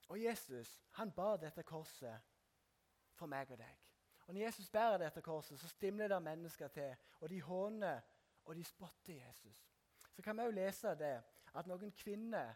Og 0.07 0.23
Jesus 0.23 0.81
han 0.91 1.11
bar 1.11 1.37
dette 1.37 1.63
korset 1.63 2.34
for 3.15 3.31
meg 3.31 3.51
og 3.51 3.59
deg. 3.59 3.81
Og 4.27 4.33
Når 4.33 4.41
Jesus 4.41 4.69
bærer 4.69 4.97
dette 4.97 5.21
korset, 5.21 5.59
så 5.59 5.67
stimler 5.67 6.07
det 6.07 6.21
mennesker 6.21 6.67
til. 6.67 6.95
Og 7.19 7.29
de 7.29 7.41
håner 7.41 8.01
og 8.45 8.55
de 8.55 8.63
spotter 8.63 9.13
Jesus. 9.13 9.71
Så 10.11 10.21
kan 10.21 10.37
vi 10.37 10.45
òg 10.47 10.53
lese 10.53 10.95
det 10.95 11.15
at 11.55 11.67
noen 11.67 11.91
kvinner 11.91 12.53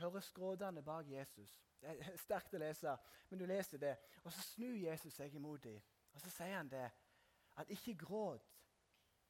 hører 0.00 0.20
skrådene 0.20 0.82
bak 0.82 1.10
Jesus. 1.10 1.60
Det 1.80 1.90
er 1.90 2.16
sterkt 2.26 2.54
å 2.54 2.60
lese, 2.62 2.96
men 3.30 3.38
du 3.40 3.46
leser 3.46 3.78
det. 3.78 3.94
Og 4.24 4.32
så 4.32 4.42
snur 4.42 4.74
Jesus 4.76 5.14
seg 5.14 5.34
imot 5.34 5.64
dem, 5.64 5.80
og 6.12 6.20
så 6.20 6.30
sier 6.30 6.56
han 6.56 6.70
det. 6.70 6.88
At 7.56 7.70
ikke 7.70 7.94
gråt 7.94 8.46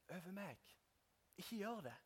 over 0.09 0.33
meg. 0.33 0.61
Ikke 1.37 1.57
gjør 1.57 1.81
det. 1.91 1.97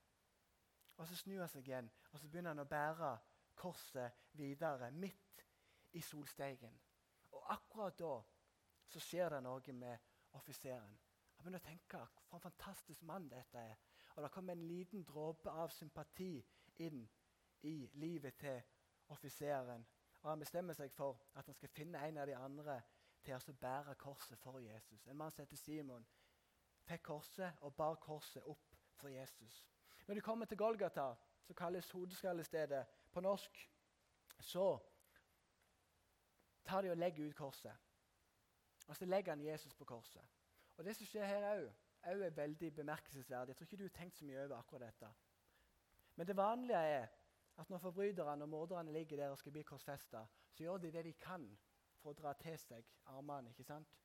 Og 0.96 1.06
så 1.06 1.16
snur 1.16 1.44
han 1.44 1.50
seg 1.52 1.68
igjen, 1.68 1.90
og 2.10 2.18
så 2.18 2.26
begynner 2.26 2.56
han 2.56 2.64
å 2.64 2.70
bære 2.70 3.12
korset 3.58 4.24
videre, 4.38 4.90
midt 4.90 5.44
i 5.94 6.02
solsteigen. 6.02 6.74
Og 7.30 7.44
akkurat 7.52 7.98
da 7.98 8.16
så 8.88 9.00
skjer 9.00 9.34
det 9.34 9.42
noe 9.44 9.72
med 9.76 10.08
offiseren. 10.38 10.98
Han 11.36 11.44
begynner 11.44 11.62
å 11.62 11.68
tenke 11.68 12.00
for 12.26 12.38
en 12.38 12.46
fantastisk 12.48 13.02
mann 13.06 13.28
dette 13.30 13.60
er. 13.60 13.76
Og 14.16 14.24
det 14.24 14.32
kommer 14.34 14.56
en 14.56 14.66
liten 14.66 15.04
dråpe 15.06 15.50
av 15.50 15.70
sympati 15.70 16.32
inn 16.82 17.04
i 17.62 17.76
livet 17.94 18.38
til 18.40 18.60
offiseren. 19.14 19.84
Og 20.22 20.30
han 20.30 20.42
bestemmer 20.42 20.74
seg 20.74 20.90
for 20.92 21.20
at 21.38 21.46
han 21.46 21.54
skal 21.54 21.70
finne 21.70 22.02
en 22.02 22.18
av 22.18 22.26
de 22.26 22.34
andre 22.34 22.80
til 23.24 23.34
å 23.36 23.56
bære 23.60 23.94
korset 24.00 24.38
for 24.42 24.58
Jesus. 24.58 25.06
En 25.06 25.16
mann 25.16 25.30
som 25.30 25.44
heter 25.44 25.60
Simon, 25.60 26.06
fikk 26.88 27.04
korset 27.10 27.62
og 27.62 27.76
bar 27.76 28.00
korset 28.02 28.42
opp 28.48 28.76
for 28.98 29.12
Jesus. 29.12 29.64
Når 30.06 30.14
de 30.14 30.20
kommer 30.24 30.46
til 30.46 30.58
Golgata, 30.58 31.12
som 31.44 31.54
kalles 31.54 31.90
hodeskallestedet 31.90 32.86
på 33.12 33.20
norsk, 33.20 33.60
så 34.40 34.78
tar 36.64 36.82
de 36.82 36.90
og 36.90 36.96
legger 36.96 37.28
ut 37.28 37.36
korset. 37.36 37.87
Og 38.88 38.96
så 38.96 39.06
legger 39.06 39.32
han 39.32 39.44
Jesus 39.44 39.74
på 39.74 39.84
korset. 39.84 40.24
Og 40.76 40.84
Det 40.84 40.96
som 40.96 41.06
skjer 41.06 41.26
her 41.26 41.46
òg, 41.52 41.70
er 42.02 42.30
veldig 42.30 42.74
bemerkelsesverdig. 42.74 43.48
Jeg 43.48 43.56
tror 43.56 43.64
ikke 43.64 43.76
du 43.76 43.82
har 43.82 43.96
tenkt 43.96 44.16
så 44.16 44.24
mye 44.24 44.44
over 44.44 44.56
akkurat 44.56 44.86
dette. 44.86 45.08
Men 46.16 46.26
det 46.26 46.36
vanlige 46.36 46.78
er 46.78 47.06
at 47.58 47.70
når 47.70 47.78
forbryterne 47.78 48.44
og 48.44 48.48
morderne 48.48 48.92
ligger 48.92 49.16
der 49.16 49.28
og 49.28 49.38
skal 49.38 49.52
bli 49.52 49.62
korsfesta, 49.62 50.26
så 50.50 50.62
gjør 50.62 50.76
de 50.76 50.92
det 50.92 51.04
de 51.04 51.12
kan 51.12 51.58
for 51.98 52.10
å 52.10 52.18
dra 52.20 52.32
til 52.32 52.58
seg 52.58 52.86
armene. 53.06 53.50
ikke 53.50 53.64
sant? 53.64 53.98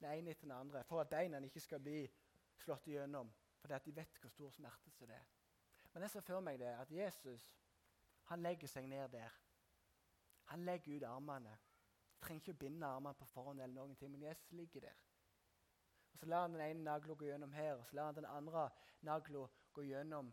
Den 0.00 0.10
ene 0.10 0.30
etter 0.30 0.48
den 0.48 0.56
andre, 0.56 0.84
For 0.84 1.00
at 1.00 1.08
beina 1.08 1.38
ikke 1.38 1.60
skal 1.60 1.80
bli 1.80 2.10
slått 2.56 2.86
igjennom. 2.86 3.32
Fordi 3.60 3.74
at 3.74 3.84
de 3.84 3.96
vet 3.96 4.18
hvor 4.20 4.28
stor 4.28 4.50
smerte 4.50 4.90
det 5.06 5.14
er. 5.14 5.26
Men 5.92 6.02
jeg 6.02 6.10
ser 6.10 6.20
for 6.20 6.40
meg 6.40 6.58
det, 6.58 6.66
at 6.66 6.90
Jesus 6.90 7.56
han 8.30 8.42
legger 8.42 8.68
seg 8.68 8.86
ned 8.88 9.08
der. 9.08 9.30
Han 10.44 10.64
legger 10.64 10.96
ut 10.96 11.02
armene. 11.02 11.58
Trenger 12.20 12.42
ikke 12.42 12.52
å 12.52 12.60
binde 12.60 12.86
armene 12.86 13.16
på 13.16 13.28
forhånd, 13.30 13.60
eller 13.60 13.74
noen 13.74 13.96
ting, 13.96 14.10
men 14.12 14.22
Jesus 14.22 14.52
ligger 14.52 14.80
der. 14.88 15.02
Og 16.12 16.18
Så 16.18 16.26
lar 16.26 16.42
han 16.42 16.54
den 16.54 16.64
ene 16.64 16.84
nagla 16.84 17.14
gå 17.14 17.24
gjennom 17.24 17.52
her, 17.52 17.74
og 17.74 17.86
så 17.86 17.96
lar 17.96 18.10
han 18.10 18.18
den 18.18 18.28
andre 18.28 18.68
nagla 19.00 19.46
gå 19.72 19.82
gjennom 19.82 20.32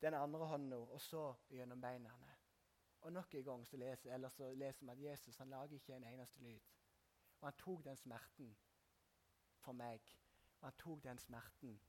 den 0.00 0.14
andre 0.14 0.46
hånda, 0.46 0.76
og 0.76 1.00
så 1.00 1.34
gjennom 1.50 1.80
beina. 1.80 2.12
Og 3.00 3.12
Nok 3.12 3.34
en 3.34 3.44
gang 3.44 3.66
så 3.66 3.76
leser, 3.76 4.28
så 4.28 4.52
leser 4.54 4.84
vi 4.84 4.90
at 4.90 5.10
Jesus 5.10 5.36
han 5.36 5.48
lager 5.48 5.74
ikke 5.74 5.96
en 5.96 6.04
eneste 6.04 6.40
lyd. 6.40 6.60
Og 7.40 7.46
han 7.46 7.56
tok 7.56 7.84
den 7.84 7.96
smerten 7.96 8.56
for 9.58 9.72
meg, 9.72 10.00
og 10.60 10.68
han 10.68 10.76
tok 10.78 11.04
den 11.04 11.18
smerten 11.18 11.80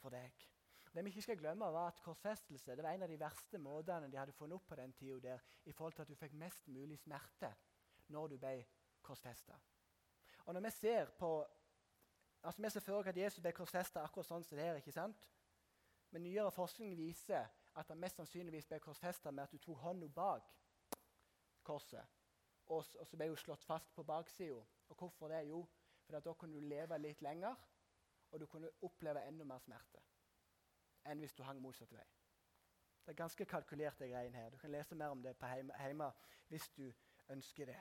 for 0.00 0.08
deg. 0.10 0.46
Det 0.94 1.04
vi 1.04 1.08
ikke 1.08 1.22
skal 1.22 1.38
glemme 1.38 1.64
var 1.64 1.86
at 1.88 2.00
Korsfestelse 2.02 2.76
det 2.76 2.82
var 2.82 2.90
en 2.90 3.02
av 3.02 3.08
de 3.08 3.18
verste 3.20 3.58
måtene 3.58 4.10
de 4.10 4.18
hadde 4.18 4.32
funnet 4.34 4.56
opp 4.58 4.66
på 4.68 4.78
den 4.78 4.92
tida, 4.92 5.38
i 5.64 5.72
forhold 5.72 5.92
til 5.94 6.02
at 6.02 6.08
du 6.08 6.18
fikk 6.18 6.32
mest 6.34 6.66
mulig 6.68 6.98
smerte 6.98 7.52
når 8.08 8.26
du 8.32 8.38
ble 8.42 8.54
korsfesta. 9.02 9.54
Og 10.46 10.54
når 10.54 10.60
vi 10.60 10.70
ser 10.70 11.10
på 11.18 11.46
altså 12.42 12.62
Vi 12.62 12.70
ser 12.70 12.80
for 12.80 12.98
oss 12.98 13.06
at 13.06 13.16
Jesus 13.16 13.40
ble 13.40 13.52
korsfesta 13.52 14.02
akkurat 14.02 14.26
sånn 14.26 14.44
som 14.44 14.56
det 14.56 14.64
her. 14.64 14.76
ikke 14.76 14.92
sant? 14.92 15.26
Men 16.10 16.22
nyere 16.22 16.50
forskning 16.50 16.96
viser 16.96 17.46
at 17.74 17.88
han 17.88 18.00
mest 18.00 18.16
sannsynligvis 18.16 18.66
ble 18.66 18.78
korsfesta 18.80 19.30
med 19.30 19.44
at 19.44 19.52
du 19.52 19.58
tok 19.58 19.78
hånda 19.78 20.08
bak 20.08 20.48
korset. 21.62 22.06
Og, 22.66 22.84
og, 22.98 23.06
så 23.06 23.16
ble 23.16 23.28
hun 23.28 23.36
slått 23.36 23.64
fast 23.64 23.92
på 23.94 24.02
baksida. 24.02 24.64
Og 24.88 24.96
hvorfor 24.96 25.28
det? 25.28 25.42
Jo, 25.48 25.66
for 26.06 26.18
da 26.18 26.32
kunne 26.32 26.56
du 26.56 26.66
leve 26.66 26.98
litt 26.98 27.22
lenger, 27.22 27.54
og 28.30 28.40
du 28.40 28.46
kunne 28.46 28.72
oppleve 28.82 29.26
enda 29.28 29.44
mer 29.44 29.58
smerte 29.58 30.00
enn 31.06 31.22
hvis 31.22 31.34
du 31.34 31.42
hang 31.42 31.60
motsatt 31.62 31.92
vei. 31.92 32.06
Det 33.04 33.14
er 33.14 33.22
ganske 33.22 33.44
kalkulerte 33.44 34.08
greiene 34.08 34.36
her. 34.36 34.50
Du 34.50 34.58
kan 34.58 34.70
lese 34.70 34.94
mer 34.94 35.14
om 35.14 35.22
det 35.22 35.36
på 35.36 35.46
hjemme 35.46 36.12
hvis 36.48 36.68
du 36.76 36.92
ønsker 37.28 37.66
det. 37.66 37.80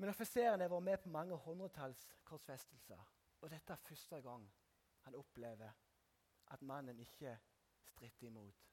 Men 0.00 0.08
offiseren 0.08 0.60
har 0.60 0.68
vært 0.72 0.82
med 0.82 0.98
på 1.02 1.12
mange 1.12 1.36
hundretalls 1.36 2.06
korsfestelser. 2.24 3.00
Og 3.40 3.50
dette 3.50 3.72
er 3.72 3.76
første 3.84 4.20
gang 4.24 4.46
han 5.04 5.14
opplever 5.14 5.72
at 6.46 6.62
mannen 6.62 6.98
ikke 6.98 7.38
stritter 7.84 8.26
imot. 8.26 8.66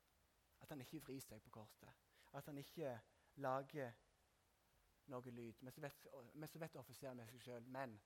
At 0.62 0.70
han 0.70 0.82
ikke 0.82 1.02
vrir 1.04 1.20
seg 1.22 1.42
på 1.44 1.50
korset. 1.50 1.90
At 2.34 2.46
han 2.46 2.58
ikke 2.58 3.00
lager 3.36 3.92
noe 5.12 5.32
lyd. 5.32 5.62
Men 5.62 5.72
så 5.72 5.82
vet, 5.82 6.08
men 6.34 6.50
så 6.50 6.60
vet 6.60 6.76
offiseren 6.76 7.18
med 7.18 7.30
seg 7.32 7.44
sjøl 7.44 7.68
men 7.76 8.00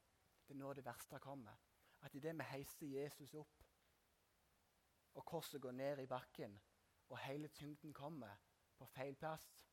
det 0.47 0.55
er 0.55 0.59
nå 0.59 0.73
det 0.73 0.85
verste 0.85 1.19
kommer. 1.21 1.57
At 2.01 2.15
idet 2.15 2.37
vi 2.37 2.47
heiser 2.49 2.87
Jesus 2.87 3.33
opp, 3.33 3.63
og 5.13 5.25
korset 5.25 5.61
går 5.61 5.71
ned 5.71 5.99
i 5.99 6.07
bakken, 6.07 6.61
og 7.09 7.19
hele 7.19 7.47
tyngden 7.47 7.93
kommer 7.93 8.35
på 8.77 8.85
feil 8.85 9.15
plass, 9.15 9.67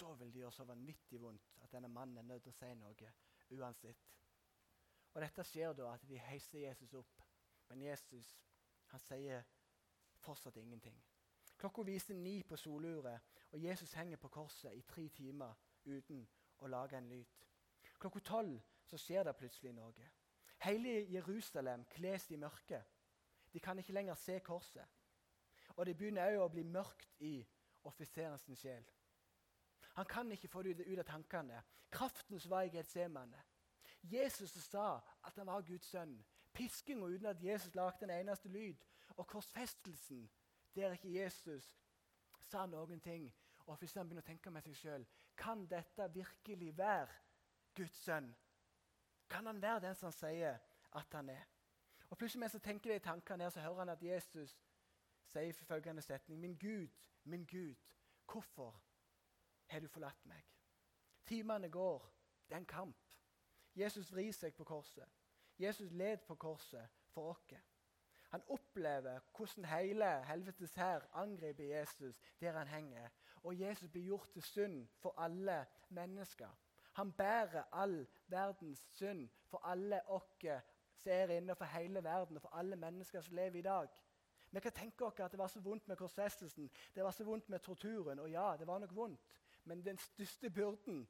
da 0.00 0.12
vil 0.12 0.32
det 0.32 0.40
gjøre 0.42 0.52
så 0.52 0.64
vanvittig 0.64 1.20
vondt 1.20 1.56
at 1.62 1.72
denne 1.72 1.88
mannen 1.88 2.18
er 2.18 2.22
nødt 2.22 2.42
til 2.42 2.52
å 2.52 2.58
si 2.58 2.72
noe 2.74 3.12
uansett. 3.50 4.08
Og 5.12 5.20
Dette 5.20 5.44
skjer 5.44 5.74
da 5.76 5.92
at 5.92 6.04
de 6.08 6.18
heiser 6.18 6.64
Jesus 6.66 6.94
opp 6.96 7.22
men 7.72 7.82
Jesus 7.82 8.38
han 8.86 9.00
sier 9.00 9.44
fortsatt 10.20 10.56
ingenting. 10.56 10.96
Klokka 11.56 11.82
viser 11.82 12.14
ni 12.14 12.42
på 12.42 12.56
soluret, 12.56 13.20
og 13.52 13.62
Jesus 13.64 13.92
henger 13.96 14.16
på 14.20 14.28
korset 14.28 14.74
i 14.76 14.82
tre 14.82 15.06
timer 15.08 15.54
uten 15.84 16.26
å 16.58 16.68
lage 16.68 16.98
en 16.98 17.08
lyd. 17.08 17.30
Klokka 17.98 18.20
tolv 18.20 18.58
så 18.84 19.00
skjer 19.00 19.24
det 19.24 19.36
plutselig 19.38 19.72
noe. 19.72 20.08
Hele 20.62 21.12
Jerusalem 21.12 21.84
kles 21.90 22.30
i 22.30 22.36
mørke. 22.36 22.82
De 23.52 23.60
kan 23.60 23.78
ikke 23.78 23.92
lenger 23.92 24.14
se 24.14 24.38
korset. 24.40 24.86
Og 25.76 25.86
det 25.86 25.96
begynner 25.96 26.36
òg 26.36 26.44
å 26.44 26.50
bli 26.52 26.62
mørkt 26.64 27.20
i 27.20 27.38
offiserens 27.88 28.44
sjel. 28.60 28.84
Han 29.96 30.06
kan 30.08 30.30
ikke 30.32 30.48
få 30.48 30.62
det 30.62 30.86
ut 30.86 30.98
av 30.98 31.08
tankene. 31.08 31.62
Kraften 31.90 32.40
som 32.40 32.50
var 32.50 32.62
i 32.68 32.72
Getsemane. 32.72 33.42
Jesus 34.02 34.52
sa 34.64 35.00
at 35.24 35.36
han 35.36 35.46
var 35.46 35.64
Guds 35.66 35.90
sønn 35.90 36.14
piskinga 36.52 37.06
uten 37.06 37.26
at 37.26 37.42
Jesus 37.42 37.74
lagde 37.74 38.04
en 38.04 38.10
eneste 38.10 38.48
lyd. 38.48 38.76
Og 39.16 39.26
korsfestelsen 39.26 40.30
der 40.74 40.92
ikke 40.92 41.12
Jesus 41.12 41.78
sa 42.38 42.66
noen 42.66 43.00
ting. 43.00 43.32
Hvis 43.78 43.94
begynner 43.94 44.24
å 44.24 44.26
tenke 44.26 44.50
med 44.50 44.64
seg 44.66 44.76
sjøl 44.76 45.04
kan 45.38 45.66
dette 45.70 46.08
virkelig 46.12 46.72
være 46.76 47.12
Guds 47.76 48.02
sønn? 48.04 48.28
Kan 49.32 49.46
han 49.46 49.62
være 49.62 49.80
den 49.80 49.94
som 49.94 50.12
sier 50.12 50.58
at 50.92 51.14
han 51.16 51.28
er? 51.28 51.44
Og 52.10 52.18
Plutselig 52.18 52.40
mens 52.40 52.52
han 52.52 52.60
tenker 52.60 52.90
det 52.90 53.00
i 53.00 53.04
tankene 53.04 53.44
her, 53.44 53.50
så 53.50 53.60
hører 53.60 53.78
han 53.78 53.88
at 53.88 54.02
Jesus 54.02 54.58
sier 55.32 55.52
følgende 55.52 56.02
setning.: 56.02 56.40
Min 56.40 56.58
Gud, 56.58 56.88
min 57.24 57.46
Gud, 57.46 57.74
hvorfor 58.32 58.82
har 59.66 59.80
du 59.80 59.88
forlatt 59.88 60.26
meg? 60.26 60.44
Timene 61.26 61.70
går. 61.70 62.12
Det 62.48 62.54
er 62.54 62.58
en 62.58 62.66
kamp. 62.66 63.14
Jesus 63.74 64.12
vrir 64.12 64.32
seg 64.32 64.54
på 64.54 64.64
korset. 64.64 65.08
Jesus 65.58 65.92
led 65.92 66.16
på 66.26 66.34
korset 66.34 66.88
for 67.08 67.30
oss. 67.30 67.54
Han 68.32 68.42
opplever 68.48 69.20
hvordan 69.36 69.64
hele 69.64 70.24
helvetes 70.24 70.74
hær 70.74 71.08
angriper 71.12 71.64
Jesus 71.64 72.20
der 72.40 72.52
han 72.52 72.68
henger. 72.68 73.08
Og 73.42 73.60
Jesus 73.60 73.88
blir 73.90 74.04
gjort 74.04 74.30
til 74.32 74.42
synd 74.42 74.88
for 74.98 75.14
alle 75.20 75.66
mennesker. 75.88 76.48
Han 76.92 77.12
bærer 77.12 77.62
all 77.72 78.06
verdens 78.26 78.84
synd 78.90 79.28
for 79.46 79.66
alle 79.66 80.00
oss 80.08 80.36
som 80.96 81.12
er 81.12 81.36
inne, 81.36 81.54
for 81.54 81.64
hele 81.64 82.04
verden 82.04 82.36
og 82.36 82.42
for 82.42 82.56
alle 82.56 82.76
mennesker 82.76 83.20
som 83.20 83.34
lever 83.34 83.58
i 83.58 83.62
dag. 83.62 83.88
Vi 84.50 84.60
kan 84.60 84.72
tenke 84.72 85.04
oss 85.04 85.20
at 85.20 85.30
det 85.30 85.38
var 85.38 85.46
så 85.46 85.60
vondt 85.60 85.88
med 85.88 85.96
korsfestelsen, 85.96 86.70
det 86.94 87.04
var 87.04 87.10
så 87.10 87.24
vondt 87.24 87.48
med 87.48 87.58
torturen. 87.58 88.18
Og 88.18 88.30
ja, 88.30 88.56
det 88.58 88.66
var 88.66 88.78
nok 88.78 88.94
vondt, 88.96 89.20
men 89.64 89.84
den 89.84 89.98
største 89.98 90.50
byrden 90.50 91.08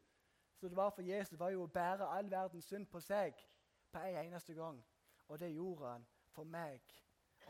som 0.62 0.68
det 0.68 0.76
var 0.76 0.90
for 0.90 1.02
Jesus, 1.02 1.38
var 1.38 1.50
jo 1.50 1.64
å 1.64 1.66
bære 1.66 2.06
all 2.06 2.30
verdens 2.30 2.68
synd 2.70 2.86
på 2.86 3.00
seg 3.00 3.34
på 3.90 3.98
en 3.98 4.16
eneste 4.20 4.54
gang. 4.54 4.84
Og 5.28 5.40
det 5.40 5.48
gjorde 5.50 5.88
han 5.90 6.04
for 6.30 6.44
meg 6.44 6.82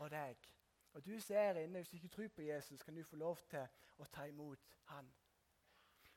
og 0.01 0.09
deg. 0.11 0.47
Og 0.93 1.05
du 1.05 1.19
ser 1.19 1.59
inne, 1.61 1.79
Hvis 1.79 1.89
du 1.89 1.95
ikke 1.95 2.07
tror 2.07 2.27
på 2.27 2.41
Jesus, 2.41 2.83
kan 2.83 2.95
du 2.95 3.03
få 3.03 3.15
lov 3.15 3.37
til 3.49 3.67
å 3.97 4.05
ta 4.05 4.25
imot 4.25 4.59
han. 4.83 5.13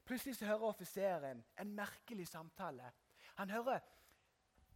Plutselig 0.07 0.37
så 0.38 0.47
hører 0.47 0.69
offiseren 0.71 1.45
en 1.61 1.75
merkelig 1.75 2.29
samtale. 2.29 2.92
Han 3.37 3.51
hører 3.51 3.81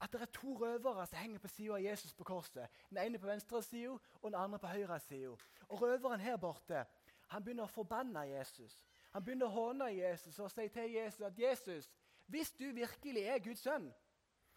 at 0.00 0.12
det 0.12 0.22
er 0.22 0.32
to 0.32 0.54
røvere 0.56 1.06
som 1.06 1.18
henger 1.18 1.38
på 1.38 1.48
sida 1.48 1.76
av 1.76 1.84
Jesus 1.84 2.14
på 2.16 2.24
korset. 2.24 2.68
Den 2.88 2.98
ene 2.98 3.18
på 3.20 3.28
venstre 3.28 3.62
side 3.62 3.92
og 3.92 4.30
den 4.30 4.34
andre 4.40 4.58
på 4.58 4.66
høyre 4.66 5.00
side. 5.00 5.36
Og 5.68 5.82
Røveren 5.82 6.20
her 6.20 6.36
borte 6.36 6.84
han 7.30 7.44
begynner 7.44 7.68
å 7.68 7.70
forbanne 7.70 8.24
Jesus. 8.26 8.80
Han 9.12 9.24
begynner 9.24 9.46
å 9.46 9.54
håne 9.54 9.90
Jesus 9.94 10.38
og 10.38 10.50
si 10.50 10.66
til 10.68 10.90
Jesus 10.90 11.20
at 11.26 11.38
Jesus, 11.38 11.90
hvis 12.26 12.50
du 12.58 12.64
virkelig 12.74 13.22
er 13.22 13.42
Guds 13.42 13.62
sønn, 13.62 13.90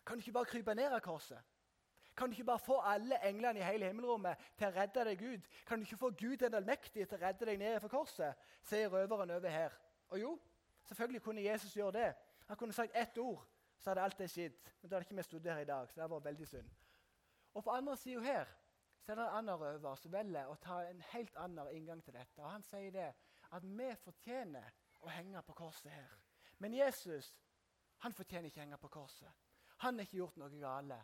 kan 0.06 0.18
du 0.18 0.24
ikke 0.24 0.40
bare 0.40 0.50
krype 0.50 0.76
ned 0.76 0.94
av 0.94 1.02
korset? 1.06 1.40
Kan 2.18 2.30
du 2.30 2.36
ikke 2.36 2.50
bare 2.52 2.62
få 2.62 2.80
alle 2.86 3.18
englene 3.26 3.60
i 3.60 3.66
hele 3.66 3.90
himmelrommet 3.90 4.42
til 4.58 4.68
å 4.68 4.74
redde 4.76 5.06
deg 5.08 5.22
Gud? 5.22 5.46
Kan 5.66 5.80
du 5.82 5.88
ikke 5.88 6.02
få 6.02 6.10
Gud 6.18 6.38
den 6.42 6.58
allmektige 6.58 7.06
til 7.06 7.18
å 7.18 7.26
redde 7.26 7.48
deg 7.50 7.62
ned 7.62 7.80
fra 7.82 7.90
korset? 7.94 8.50
sier 8.64 8.90
røveren 8.90 9.34
over 9.34 9.50
her. 9.50 9.74
Og 10.14 10.20
jo, 10.22 10.34
selvfølgelig 10.84 11.22
kunne 11.22 11.44
Jesus 11.44 11.74
gjøre 11.76 11.92
det. 11.92 12.16
Han 12.48 12.58
kunne 12.58 12.74
sagt 12.74 12.92
ett 12.96 13.18
ord, 13.18 13.46
så 13.78 13.90
hadde 13.90 14.02
alt 14.02 14.18
det 14.18 14.30
skjedd. 14.32 14.72
Men 14.82 14.90
da 14.90 14.96
hadde 14.96 15.06
ikke 15.08 15.16
vi 15.16 15.24
stått 15.24 15.48
her 15.52 15.62
i 15.64 15.66
dag, 15.70 15.90
så 15.90 16.02
det 16.02 16.10
var 16.10 16.20
veldig 16.20 16.48
synd. 16.48 16.70
Og 17.54 17.64
på 17.64 17.72
andre 17.72 17.98
sida 17.98 18.22
her 18.22 18.52
så 19.04 19.12
er 19.12 19.16
det 19.16 19.24
en 19.24 19.38
annen 19.38 19.60
røver 19.60 19.96
som 20.00 20.12
velger 20.12 20.48
å 20.48 20.56
ta 20.64 20.80
en 20.88 21.02
helt 21.12 21.36
annen 21.36 21.72
inngang 21.76 22.04
til 22.04 22.16
dette. 22.16 22.42
Og 22.42 22.52
Han 22.52 22.64
sier 22.64 22.92
det 22.92 23.10
at 23.52 23.64
vi 23.64 23.90
fortjener 24.00 24.70
å 25.02 25.12
henge 25.12 25.42
på 25.42 25.54
korset 25.54 25.92
her. 25.92 26.14
Men 26.58 26.74
Jesus 26.74 27.34
han 28.04 28.14
fortjener 28.14 28.50
ikke 28.50 28.60
å 28.60 28.64
henge 28.66 28.78
på 28.82 28.92
korset. 28.92 29.44
Han 29.84 29.96
har 29.96 30.08
ikke 30.08 30.18
gjort 30.18 30.40
noe 30.40 30.60
gale. 30.60 30.98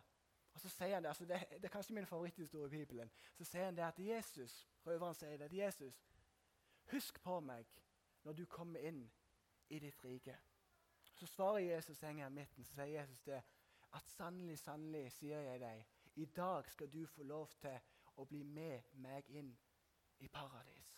Og 0.52 0.60
så 0.60 0.68
sier 0.68 0.94
han 0.94 1.02
Det 1.02 1.08
altså 1.08 1.24
det, 1.24 1.38
det 1.50 1.64
er 1.64 1.72
kanskje 1.72 1.94
min 1.94 2.06
favoritthistorie 2.06 2.66
i 2.66 2.70
Bibelen. 2.70 3.10
Så 3.38 3.44
sier 3.44 3.64
han 3.64 3.76
det 3.76 3.84
at 3.86 3.98
Jesus, 3.98 4.68
røveren 4.86 5.14
sier 5.14 5.38
det, 5.38 5.44
at 5.48 5.56
Jesus, 5.56 6.02
husk 6.92 7.22
på 7.22 7.38
meg 7.40 7.68
når 8.24 8.32
du 8.32 8.44
kommer 8.46 8.80
inn 8.84 9.06
i 9.70 9.78
ditt 9.78 10.04
rike. 10.04 10.36
Så 11.14 11.26
svarer 11.26 11.58
Jesus 11.58 12.00
henger 12.00 12.26
i 12.26 12.30
midten, 12.30 12.64
så 12.64 12.74
sier 12.74 13.00
Jesus 13.00 13.22
det 13.26 13.42
at 13.92 14.10
sannelig, 14.10 14.58
sannelig, 14.58 15.10
sier 15.12 15.40
jeg 15.40 15.60
deg, 15.60 15.86
i 16.14 16.24
dag 16.24 16.68
skal 16.70 16.90
du 16.92 17.06
få 17.06 17.22
lov 17.22 17.50
til 17.60 17.76
å 18.16 18.26
bli 18.28 18.42
med 18.44 18.94
meg 19.02 19.28
inn 19.28 19.50
i 20.20 20.28
paradis. 20.28 20.90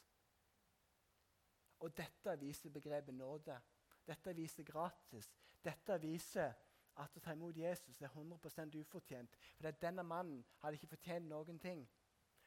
Og 1.83 1.97
dette 1.97 2.37
viser 2.39 2.71
begrepet 2.71 3.15
nåde. 3.15 3.57
Dette 4.07 4.35
viser 4.35 4.63
gratis. 4.63 5.33
Dette 5.65 5.99
viser 6.03 6.55
at 7.03 7.17
å 7.17 7.23
ta 7.25 7.35
imot 7.35 7.57
Jesus 7.57 8.01
er 8.03 8.13
100% 8.13 8.77
ufortjent. 8.79 9.37
For 9.59 9.81
Denne 9.83 10.05
mannen 10.07 10.45
hadde 10.63 10.79
ikke 10.79 10.93
fortjent 10.95 11.29
noen 11.29 11.59
ting. 11.59 11.83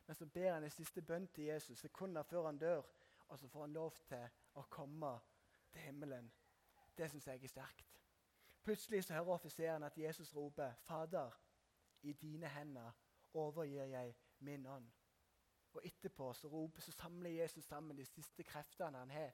Men 0.08 0.16
så 0.16 0.26
ber 0.26 0.54
han 0.54 0.64
en 0.64 0.74
siste 0.74 1.02
bønn 1.02 1.28
til 1.34 1.50
Jesus 1.50 1.80
sekunder 1.82 2.24
før 2.24 2.46
han 2.46 2.60
dør, 2.62 2.84
og 3.28 3.40
så 3.40 3.48
får 3.50 3.66
han 3.66 3.74
lov 3.74 3.96
til 4.08 4.28
å 4.54 4.64
komme 4.70 5.16
til 5.76 5.84
himmelen. 5.84 6.32
Det 6.98 7.10
syns 7.12 7.28
jeg 7.28 7.44
er 7.44 7.48
sterkt. 7.48 8.02
Plutselig 8.64 9.04
så 9.04 9.14
hører 9.14 9.28
offiseren 9.28 9.84
at 9.84 9.98
Jesus 9.98 10.36
roper, 10.36 10.74
'Fader, 10.74 11.32
i 12.02 12.14
dine 12.14 12.48
hender 12.48 12.92
overgir 13.34 13.84
jeg 13.84 14.16
min 14.40 14.66
ånd.' 14.66 14.92
Og 15.74 15.82
Etterpå 15.84 16.34
så, 16.34 16.48
roper, 16.48 16.82
så 16.82 16.92
samler 16.92 17.30
Jesus 17.30 17.64
sammen 17.66 17.98
de 17.98 18.06
siste 18.06 18.44
kreftene 18.44 18.98
han 18.98 19.12
har. 19.12 19.32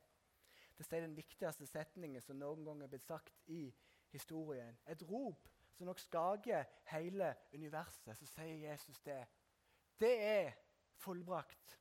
Det 0.78 0.94
er 0.94 1.02
den 1.02 1.16
viktigste 1.16 1.68
setningen 1.68 2.22
som 2.22 2.36
noen 2.36 2.66
gang 2.66 2.84
er 2.84 2.88
blitt 2.88 3.06
sagt 3.06 3.44
i 3.48 3.76
historien. 4.10 4.80
Et 4.88 5.04
rop 5.10 5.50
som 5.74 5.86
nok 5.86 6.00
skaker 6.00 6.64
hele 6.90 7.36
universet. 7.54 8.18
Så 8.18 8.26
sier 8.26 8.72
Jesus 8.72 9.00
det. 9.00 9.28
Det 10.00 10.16
er 10.24 10.52
fullbrakt. 10.96 11.80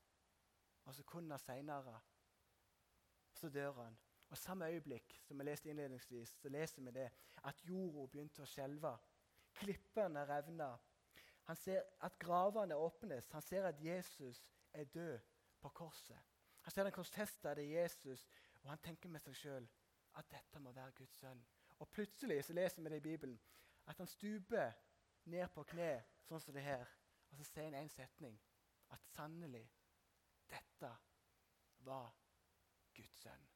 Og 0.84 0.94
sekunder 0.94 1.36
seinere 1.36 2.00
så 3.32 3.48
dør 3.48 3.72
han. 3.72 3.98
Og 4.30 4.38
Samme 4.38 4.68
øyeblikk 4.68 5.20
som 5.26 5.38
vi 5.38 5.44
leste 5.44 5.70
innledningsvis, 5.70 6.28
så 6.28 6.48
leser 6.48 6.82
vi 6.82 6.90
det 6.90 7.10
at 7.44 7.62
jorda 7.66 8.06
begynte 8.06 8.42
å 8.42 8.46
skjelve. 8.46 8.92
Klippene 9.58 10.22
revna. 10.28 10.70
Han 11.50 11.56
ser 11.56 11.82
at 12.00 12.18
gravene 12.18 12.76
åpnes. 12.76 13.30
Han 13.30 13.42
ser 13.42 13.66
at 13.66 13.84
Jesus 13.84 14.44
er 14.72 14.84
død 14.84 15.18
på 15.60 15.68
korset. 15.68 16.18
Han 16.60 16.70
ser 16.70 16.82
den 16.82 16.92
korsfestede 16.92 17.64
Jesus, 17.66 18.28
og 18.62 18.70
han 18.70 18.78
tenker 18.78 19.08
med 19.08 19.20
seg 19.24 19.34
sjøl 19.34 19.68
at 20.14 20.30
dette 20.30 20.60
må 20.62 20.72
være 20.72 20.94
Guds 21.00 21.18
sønn. 21.18 21.42
Og 21.78 21.88
plutselig 21.88 22.44
så 22.44 22.52
leser 22.52 22.82
vi 22.82 22.88
det 22.88 22.96
i 22.96 23.08
Bibelen 23.08 23.40
at 23.86 23.98
han 23.98 24.06
stuper 24.06 24.72
ned 25.24 25.48
på 25.54 25.64
kne, 25.72 25.92
sånn 26.28 26.40
som 26.40 26.54
det 26.54 26.62
her. 26.62 26.86
Og 27.30 27.38
så 27.38 27.46
sier 27.48 27.70
han 27.70 27.78
en 27.80 27.92
setning 27.92 28.36
at 28.94 29.06
sannelig, 29.14 29.64
dette 30.50 30.90
var 31.86 32.12
Guds 32.94 33.22
sønn. 33.22 33.48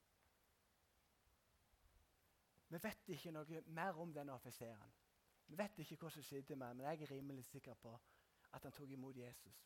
Vi 2.74 2.78
vet 2.82 3.08
ikke 3.14 3.30
noe 3.30 3.60
mer 3.70 3.98
om 4.02 4.12
denne 4.14 4.34
offiseren. 4.34 4.94
Vi 5.46 5.58
vet 5.58 5.76
ikke 5.78 5.96
hva 6.00 6.08
som 6.10 6.24
skjedde 6.26 6.56
med 6.58 6.74
men 6.74 6.86
jeg 6.88 7.04
er 7.04 7.10
rimelig 7.12 7.44
sikker 7.46 7.76
på 7.78 7.92
at 8.56 8.64
han 8.66 8.72
tok 8.74 8.90
imot 8.90 9.16
Jesus. 9.16 9.60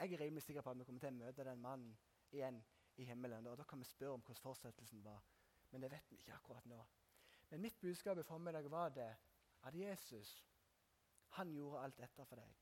Jeg 0.00 0.12
er 0.12 0.20
rimelig 0.20 0.42
sikker 0.42 0.62
på 0.62 0.70
at 0.70 0.78
vi 0.78 0.84
kommer 0.88 1.04
til 1.04 1.12
å 1.12 1.18
møte 1.20 1.44
den 1.46 1.62
mannen 1.62 1.92
igjen 2.34 2.58
i 2.96 3.06
himmelen. 3.06 3.46
Og 3.46 3.58
Da 3.58 3.62
kan 3.62 3.78
vi 3.78 3.84
spørre 3.84 4.18
om 4.18 4.24
hvordan 4.26 4.42
fortsettelsen 4.42 5.04
var, 5.04 5.22
men 5.70 5.82
det 5.82 5.90
vet 5.90 6.10
vi 6.10 6.16
ikke 6.16 6.34
akkurat 6.34 6.66
nå. 6.66 6.80
Men 7.50 7.62
mitt 7.62 7.80
budskap 7.80 8.18
i 8.18 8.26
formiddag 8.26 8.70
var 8.70 8.88
det 8.88 9.16
at 9.62 9.74
Jesus 9.74 10.34
han 11.38 11.54
gjorde 11.54 11.84
alt 11.84 11.98
dette 11.98 12.24
for 12.24 12.36
deg. 12.42 12.56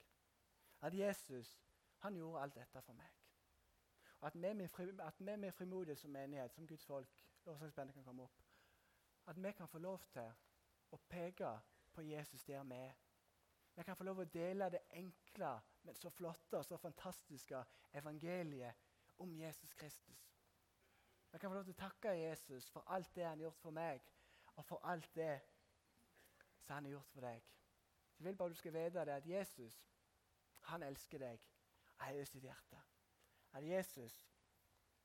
At 0.81 0.98
Jesus 0.98 1.59
han 2.05 2.16
gjorde 2.16 2.42
alt 2.42 2.55
dette 2.55 2.83
for 2.83 2.92
meg. 2.92 3.16
Og 4.20 4.27
at 4.27 5.20
vi 5.20 5.37
med 5.37 5.53
frimodighet 5.53 5.98
som 5.98 6.11
menighet, 6.11 6.53
som 6.53 6.66
Guds 6.66 6.85
folk, 6.85 7.09
lovsangsbandet 7.46 7.94
kan 7.94 8.05
komme 8.05 8.22
opp, 8.22 8.44
at 9.27 9.45
vi 9.45 9.53
kan 9.53 9.69
få 9.69 9.79
lov 9.79 10.03
til 10.13 10.33
å 10.93 10.99
peke 11.09 11.51
på 11.93 12.03
Jesus 12.03 12.45
der 12.45 12.65
vi 12.65 12.75
er. 12.75 12.95
Vi 13.75 13.83
kan 13.83 13.97
få 13.97 14.05
lov 14.05 14.21
å 14.23 14.25
dele 14.31 14.71
det 14.71 14.85
enkle, 14.95 15.57
men 15.83 15.97
så 15.99 16.11
flotte 16.11 16.59
og 16.59 16.65
så 16.65 16.77
fantastiske 16.79 17.65
evangeliet 17.93 18.75
om 19.19 19.33
Jesus 19.37 19.73
Kristus. 19.75 20.31
Jeg 21.33 21.41
kan 21.41 21.51
få 21.51 21.55
lov 21.55 21.65
til 21.65 21.75
å 21.75 21.83
takke 21.83 22.15
Jesus 22.15 22.71
for 22.71 22.87
alt 22.95 23.11
det 23.15 23.25
han 23.27 23.39
har 23.39 23.49
gjort 23.49 23.63
for 23.63 23.75
meg, 23.75 24.05
og 24.55 24.65
for 24.65 24.87
alt 24.87 25.11
det 25.15 25.41
som 26.63 26.77
han 26.77 26.85
har 26.85 26.95
gjort 26.95 27.11
for 27.11 27.27
deg. 27.27 27.43
Jeg 28.19 28.27
vil 28.27 28.37
bare 28.37 28.49
du 28.49 28.55
skal 28.55 28.73
vite 28.73 29.05
det 29.05 29.17
at 29.17 29.27
Jesus 29.27 29.81
han 30.71 30.83
elsker 30.83 31.19
deg 31.19 31.43
av 31.99 32.07
hele 32.07 32.27
sitt 32.27 32.45
hjerte. 32.45 32.79
At 33.53 33.67
Jesus 33.67 34.21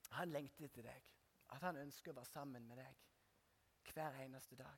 han 0.09 0.29
lengter 0.29 0.65
etter 0.65 0.85
deg. 0.85 1.09
At 1.49 1.65
han 1.65 1.81
ønsker 1.81 2.11
å 2.11 2.19
være 2.19 2.29
sammen 2.29 2.67
med 2.67 2.77
deg 2.77 3.09
hver 3.93 4.21
eneste 4.23 4.55
dag. 4.55 4.77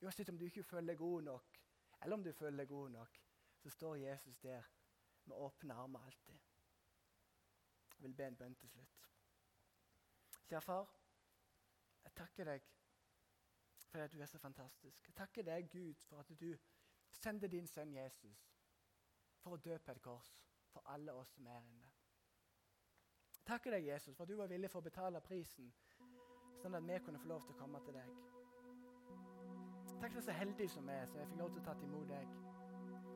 Uansett 0.00 0.28
om 0.28 0.38
du 0.38 0.44
ikke 0.44 0.62
føler 0.62 0.92
deg 0.92 0.98
god 0.98 1.22
nok, 1.22 1.58
eller 2.02 2.16
om 2.16 2.24
du 2.24 2.32
føler 2.32 2.62
deg 2.62 2.68
god 2.68 2.90
nok, 2.90 3.20
så 3.58 3.70
står 3.70 3.94
Jesus 3.94 4.38
der 4.38 4.62
med 5.24 5.36
åpne 5.36 5.74
armer 5.74 6.04
alltid. 6.06 6.38
Jeg 7.98 8.02
vil 8.02 8.14
be 8.14 8.26
en 8.26 8.36
bønn 8.36 8.54
til 8.54 8.68
slutt. 8.68 9.08
Kjære 10.48 10.60
far, 10.62 10.92
jeg 12.04 12.14
takker 12.14 12.44
deg 12.44 12.68
for 13.88 13.98
at 13.98 14.12
du 14.12 14.20
er 14.20 14.26
så 14.26 14.38
fantastisk. 14.38 15.08
Jeg 15.08 15.14
takker 15.14 15.42
deg, 15.42 15.68
Gud, 15.70 15.94
for 15.94 16.20
at 16.20 16.40
du 16.40 16.56
sendte 17.10 17.48
din 17.48 17.66
sønn 17.66 17.94
Jesus 17.94 18.46
for 19.42 19.56
å 19.56 19.60
dø 19.64 19.78
på 19.78 19.92
et 19.92 20.02
kors 20.02 20.32
for 20.72 20.94
alle 20.94 21.12
oss 21.12 21.34
som 21.34 21.46
er 21.46 21.60
inne. 21.66 21.92
Jeg 23.36 23.44
takker 23.46 23.70
deg, 23.70 23.86
Jesus, 23.86 24.16
for 24.16 24.22
at 24.22 24.28
du 24.28 24.36
var 24.36 24.50
villig 24.50 24.70
for 24.70 24.82
å 24.82 24.88
betale 24.88 25.20
prisen, 25.24 25.72
sånn 26.62 26.76
at 26.76 26.84
vi 26.84 26.98
kunne 27.04 27.22
få 27.22 27.32
lov 27.32 27.46
til 27.46 27.56
å 27.56 27.62
komme 27.62 27.80
til 27.86 27.96
deg. 27.96 28.37
For 29.98 30.20
så 30.20 30.32
heldig 30.32 30.70
som 30.70 30.88
jeg 30.88 31.00
er, 31.02 31.06
så 31.06 31.18
jeg 31.18 31.26
fikk 31.26 31.38
lov 31.40 31.50
til 31.50 31.60
å 31.62 31.64
ta 31.66 31.72
imot 31.82 32.10
deg. 32.10 32.34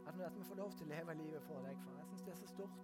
At, 0.06 0.34
vi 0.34 0.44
får 0.44 0.58
lov 0.58 0.72
til 0.74 0.86
å 0.86 0.90
leve 0.90 1.14
livet 1.14 1.44
for 1.46 1.62
deg, 1.66 1.76
far. 1.84 1.98
Jeg 1.98 2.08
syns 2.10 2.22
det 2.26 2.32
er 2.32 2.40
så 2.40 2.48
stort. 2.50 2.80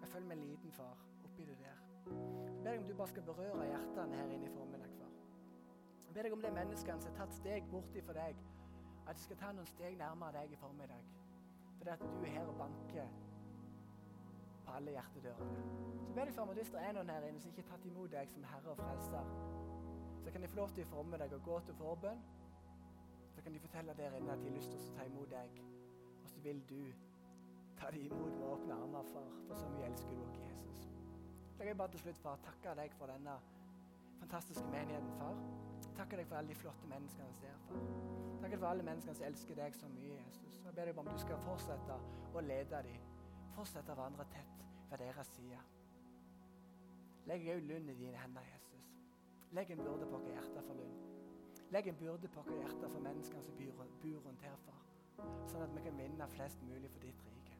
Jeg 0.00 0.08
føler 0.08 0.26
meg 0.30 0.40
liten, 0.42 0.72
far, 0.74 1.04
oppi 1.24 1.46
det 1.46 1.58
der. 1.60 1.84
Jeg 2.06 2.62
ber 2.64 2.70
deg 2.70 2.80
om 2.80 2.88
du 2.88 2.94
bare 2.94 3.12
skal 3.12 3.26
berøre 3.28 3.68
hjertene 3.70 4.18
her 4.18 4.32
inne 4.34 4.48
i 4.48 4.54
formiddag, 4.54 4.96
far. 4.98 5.12
Jeg 6.06 6.14
ber 6.14 6.26
deg 6.26 6.36
om 6.36 6.42
de 6.42 6.52
menneskene 6.58 7.04
som 7.04 7.12
har 7.12 7.20
tatt 7.20 7.38
steg 7.38 7.70
borti 7.70 8.02
for 8.08 8.18
deg, 8.18 8.42
at 9.06 9.18
de 9.18 9.22
skal 9.22 9.38
ta 9.42 9.52
noen 9.54 9.70
steg 9.70 9.98
nærmere 10.00 10.40
deg 10.40 10.56
i 10.56 10.60
formiddag. 10.60 11.10
Fordi 11.78 11.94
at 11.94 12.02
du 12.02 12.24
er 12.24 12.34
her 12.38 12.50
og 12.50 12.58
banker 12.58 13.12
på 14.66 14.74
alle 14.80 14.96
hjertedørene. 14.96 15.68
Så 16.06 16.12
ber 16.18 16.24
deg, 16.24 16.34
far, 16.34 16.50
hvis 16.58 16.74
det 16.74 16.82
er 16.82 16.98
noen 16.98 17.14
her 17.14 17.28
inne 17.28 17.42
som 17.42 17.54
ikke 17.54 17.62
har 17.68 17.76
tatt 17.76 17.86
imot 17.86 18.10
deg 18.12 18.34
som 18.34 18.50
Herre 18.50 18.74
og 18.74 18.82
Frelser, 18.82 19.30
så 20.24 20.34
kan 20.34 20.42
de 20.42 20.50
få 20.50 20.60
lov 20.62 20.74
til 20.74 20.82
i 20.82 20.90
formiddag 20.90 21.38
å 21.38 21.44
gå 21.46 21.60
til 21.68 21.78
forbønn. 21.78 22.26
Så 23.46 23.50
kan 23.50 23.54
de 23.54 23.60
fortelle 23.68 23.94
der 23.94 24.14
inne 24.16 24.32
at 24.32 24.38
de 24.38 24.48
har 24.48 24.54
lyst 24.56 24.70
til 24.74 24.80
å 24.80 24.94
ta 24.96 25.04
imot 25.06 25.28
deg. 25.30 25.60
Og 26.22 26.30
så 26.32 26.40
vil 26.42 26.62
du 26.66 26.80
Ta 27.78 27.90
dem 27.92 28.02
imot 28.08 28.32
med 28.40 28.46
åpne 28.48 28.74
armer, 28.74 29.04
far, 29.12 29.28
for 29.46 29.54
så 29.60 29.68
mye 29.68 29.86
elsker 29.86 30.16
du 30.16 30.22
oss, 30.24 30.38
Jesus. 30.40 30.88
Jeg 31.58 31.66
vil 31.68 31.76
bare 31.76 31.92
til 31.92 32.00
slutt, 32.00 32.18
far, 32.18 32.40
takke 32.42 32.74
deg 32.80 32.96
for 32.98 33.12
denne 33.12 33.36
fantastiske 34.18 34.66
menigheten, 34.72 35.12
far. 35.20 35.38
Takke 36.00 36.18
deg 36.18 36.26
for 36.26 36.40
alle 36.40 36.48
de 36.48 36.58
flotte 36.58 36.90
menneskene 36.90 37.38
som 37.38 37.46
er 37.52 37.62
far. 37.68 37.86
Takke 38.40 38.52
deg 38.56 38.62
for 38.64 38.70
alle 38.72 38.86
menneskene 38.90 39.14
som 39.20 39.28
elsker 39.28 39.60
deg 39.60 39.78
så 39.78 39.90
mye, 39.94 40.18
Jesus. 40.24 40.60
Jeg 40.64 40.74
ber 40.80 40.90
deg 40.90 41.02
om 41.04 41.10
du 41.12 41.18
skal 41.22 41.42
fortsette 41.46 41.98
å 42.34 42.46
lede 42.48 42.82
dem. 42.88 43.10
Fortsette 43.54 43.94
å 43.94 44.00
vandre 44.00 44.26
tett 44.32 44.64
ved 44.90 45.04
deres 45.04 45.34
side. 45.36 45.60
Legg 47.30 47.46
jeg 47.46 47.60
òg 47.60 47.70
Lund 47.70 47.94
i 47.94 48.00
dine 48.00 48.24
hender, 48.24 48.50
Jesus. 48.56 48.90
Legg 49.52 49.70
en 49.76 49.84
byrde 49.84 50.10
på 50.10 50.24
hjerter 50.32 50.66
for 50.66 50.82
Lund. 50.82 51.15
Legg 51.70 51.88
en 51.88 51.96
byrde 51.96 52.28
på 52.28 52.42
våre 52.42 52.60
hjerter 52.60 52.88
for 52.88 53.02
menneskene 53.02 53.42
som 53.42 53.54
bor, 53.58 53.82
rundt 54.26 54.42
her, 54.42 54.56
far. 54.66 54.82
Sånn 55.50 55.64
at 55.64 55.72
vi 55.74 55.82
kan 55.82 55.98
vinne 55.98 56.28
flest 56.30 56.62
mulig 56.62 56.90
for 56.92 57.02
ditt 57.02 57.24
rike. 57.26 57.56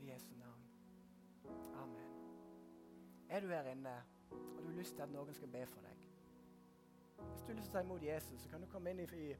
I 0.00 0.08
Jesu 0.08 0.30
navn. 0.38 0.64
Amen. 1.82 2.14
Er 3.28 3.44
du 3.44 3.52
her 3.52 3.68
inne 3.74 3.96
og 4.32 4.62
du 4.62 4.70
har 4.70 4.78
lyst 4.78 4.96
til 4.96 5.04
at 5.04 5.12
noen 5.12 5.36
skal 5.36 5.52
be 5.52 5.66
for 5.68 5.84
deg? 5.84 6.06
Hvis 7.32 7.42
du 7.42 7.52
har 7.52 7.58
lyst 7.58 7.70
til 7.70 7.76
å 7.76 7.80
ta 7.80 7.84
imot 7.84 8.06
Jesus, 8.06 8.40
så 8.40 8.52
kan 8.52 8.64
du 8.64 8.70
komme 8.72 8.94
inn 8.94 9.02
i, 9.04 9.08
i 9.28 9.34